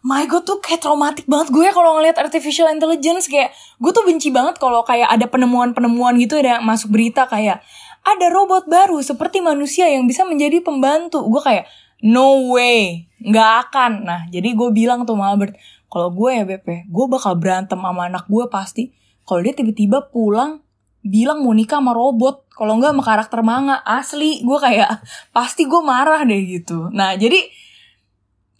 my 0.00 0.24
god 0.24 0.48
tuh 0.48 0.58
kayak 0.64 0.80
traumatik 0.80 1.28
banget. 1.28 1.52
Gue 1.52 1.68
kalau 1.72 2.00
ngeliat 2.00 2.16
artificial 2.16 2.72
intelligence 2.72 3.28
kayak 3.28 3.52
gue 3.76 3.90
tuh 3.92 4.04
benci 4.04 4.32
banget 4.32 4.56
kalau 4.56 4.80
kayak 4.84 5.08
ada 5.12 5.28
penemuan-penemuan 5.28 6.16
gitu 6.16 6.40
ada 6.40 6.64
masuk 6.64 6.92
berita 6.92 7.28
kayak 7.28 7.60
ada 8.00 8.26
robot 8.32 8.64
baru 8.64 9.04
seperti 9.04 9.44
manusia 9.44 9.84
yang 9.92 10.08
bisa 10.08 10.24
menjadi 10.24 10.64
pembantu. 10.64 11.20
Gue 11.28 11.42
kayak 11.44 11.68
no 12.00 12.56
way 12.56 13.12
nggak 13.20 13.50
akan. 13.68 13.92
Nah 14.08 14.20
jadi 14.32 14.56
gue 14.56 14.68
bilang 14.72 15.04
tuh 15.04 15.16
sama 15.16 15.36
Albert 15.36 15.60
kalau 15.90 16.08
gue 16.14 16.30
ya 16.32 16.44
BP 16.48 16.88
gue 16.88 17.06
bakal 17.10 17.36
berantem 17.36 17.76
sama 17.76 18.08
anak 18.08 18.24
gue 18.24 18.44
pasti. 18.48 18.96
Kalau 19.28 19.44
dia 19.44 19.52
tiba-tiba 19.52 20.08
pulang 20.08 20.64
bilang 21.04 21.44
mau 21.44 21.52
nikah 21.52 21.76
sama 21.76 21.92
robot. 21.92 22.48
Kalau 22.56 22.80
nggak 22.80 22.96
sama 22.96 23.04
karakter 23.04 23.40
manga 23.44 23.76
asli. 23.84 24.40
Gue 24.40 24.56
kayak 24.56 25.04
pasti 25.36 25.68
gue 25.68 25.80
marah 25.84 26.24
deh 26.24 26.40
gitu. 26.48 26.88
Nah 26.88 27.12
jadi 27.20 27.36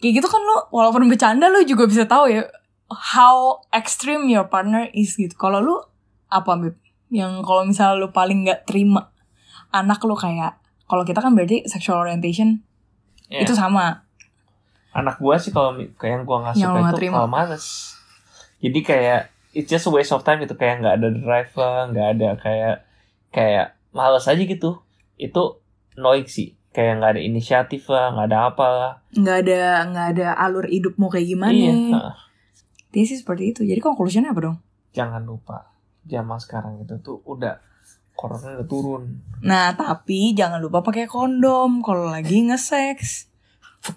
kayak 0.01 0.17
gitu 0.17 0.27
kan 0.27 0.41
lo 0.41 0.65
walaupun 0.69 1.05
bercanda 1.05 1.47
lo 1.47 1.61
juga 1.61 1.85
bisa 1.85 2.03
tahu 2.03 2.27
ya 2.27 2.43
how 3.13 3.61
extreme 3.71 4.27
your 4.27 4.45
partner 4.45 4.89
is 4.91 5.13
gitu 5.13 5.31
kalau 5.33 5.61
lu 5.61 5.77
apa 6.27 6.57
Beb? 6.57 6.75
yang 7.07 7.39
kalau 7.41 7.63
misalnya 7.63 7.99
lu 7.99 8.09
paling 8.09 8.43
nggak 8.43 8.65
terima 8.65 9.11
anak 9.69 10.01
lu 10.01 10.15
kayak 10.15 10.57
kalau 10.85 11.03
kita 11.03 11.19
kan 11.19 11.31
berarti 11.31 11.63
sexual 11.63 11.99
orientation 11.99 12.59
Ya. 13.31 13.47
itu 13.47 13.55
sama 13.55 14.03
Anak 14.91 15.23
gua 15.23 15.39
sih 15.39 15.55
kalau 15.55 15.71
kayak 15.95 16.19
yang 16.19 16.23
gua 16.27 16.43
nggak 16.43 16.55
suka 16.59 16.67
lo 16.67 16.79
itu 16.83 16.97
terima. 16.99 17.15
kalau 17.15 17.31
males. 17.31 17.95
Jadi 18.59 18.79
kayak 18.83 19.19
it's 19.55 19.71
just 19.71 19.87
a 19.87 19.91
waste 19.91 20.11
of 20.11 20.19
time 20.21 20.43
gitu 20.43 20.51
kayak 20.51 20.83
nggak 20.83 20.99
ada 20.99 21.07
drive 21.15 21.51
lah, 21.55 21.87
nggak 21.87 22.07
ada 22.19 22.29
kayak 22.35 22.75
kayak 23.31 23.65
males 23.95 24.27
aja 24.27 24.43
gitu. 24.43 24.83
Itu 25.15 25.63
annoying 25.95 26.27
sih. 26.27 26.59
Kayak 26.71 26.93
nggak 26.97 27.11
ada 27.11 27.21
inisiatif 27.21 27.83
lah, 27.87 28.11
nggak 28.11 28.27
ada 28.27 28.39
apa 28.47 28.65
lah. 28.67 28.91
nggak 29.11 29.37
ada 29.41 29.61
nggak 29.85 30.07
ada 30.13 30.27
alur 30.35 30.65
hidupmu 30.65 31.07
kayak 31.07 31.27
gimana 31.27 31.51
Iya. 31.51 32.15
Dia 32.89 33.03
sih 33.03 33.15
seperti 33.15 33.51
itu 33.51 33.63
jadi 33.63 33.79
conclusionnya 33.79 34.31
apa 34.31 34.41
dong 34.41 34.57
jangan 34.91 35.19
lupa 35.21 35.71
zaman 36.03 36.35
sekarang 36.35 36.79
itu 36.79 36.95
tuh 36.97 37.19
udah 37.23 37.55
corona 38.13 38.55
udah 38.55 38.65
turun. 38.65 39.03
nah 39.39 39.71
tapi 39.71 40.31
jangan 40.31 40.59
lupa 40.59 40.79
pakai 40.81 41.07
kondom 41.07 41.79
kalau 41.79 42.07
lagi 42.07 42.43
nge-sex 42.43 43.27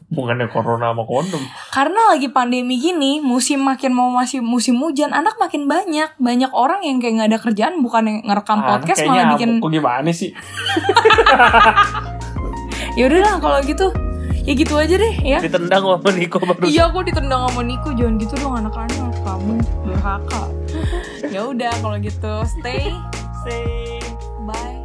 Bukannya 0.09 0.49
corona 0.49 0.91
sama 0.91 1.05
kondom. 1.05 1.45
Karena 1.69 2.09
lagi 2.09 2.33
pandemi 2.33 2.81
gini, 2.81 3.21
musim 3.21 3.61
makin 3.61 3.93
mau 3.93 4.09
masih 4.09 4.41
musim 4.41 4.81
hujan, 4.81 5.13
anak 5.13 5.37
makin 5.37 5.69
banyak. 5.69 6.09
Banyak 6.17 6.57
orang 6.57 6.81
yang 6.81 6.97
kayak 6.97 7.21
nggak 7.21 7.29
ada 7.29 7.41
kerjaan, 7.45 7.85
bukan 7.85 8.03
yang 8.09 8.19
ngerekam 8.25 8.65
Ah, 8.65 8.81
podcast 8.81 9.05
malah 9.05 9.37
bikin. 9.37 9.61
kok 9.61 9.69
gimana 9.69 10.09
sih? 10.09 10.33
Ya 12.95 13.11
udahlah 13.11 13.43
kalau 13.43 13.59
gitu, 13.67 13.91
ya 14.47 14.53
gitu 14.55 14.75
aja 14.79 14.95
deh 14.95 15.15
ya. 15.27 15.39
Ditendang 15.43 15.83
sama 15.83 16.11
Niko 16.15 16.39
baru. 16.39 16.63
Iya, 16.71 16.83
aku 16.91 17.03
ditendang 17.03 17.51
sama 17.51 17.63
Niko. 17.67 17.91
Jangan 17.91 18.15
gitu 18.23 18.35
dong 18.39 18.55
anak-anak, 18.55 19.11
kamu 19.27 19.55
durhaka. 19.83 20.43
ya 21.35 21.41
udah 21.51 21.73
kalau 21.83 21.99
gitu, 21.99 22.35
stay, 22.47 22.95
Say. 23.43 23.99
bye. 24.47 24.84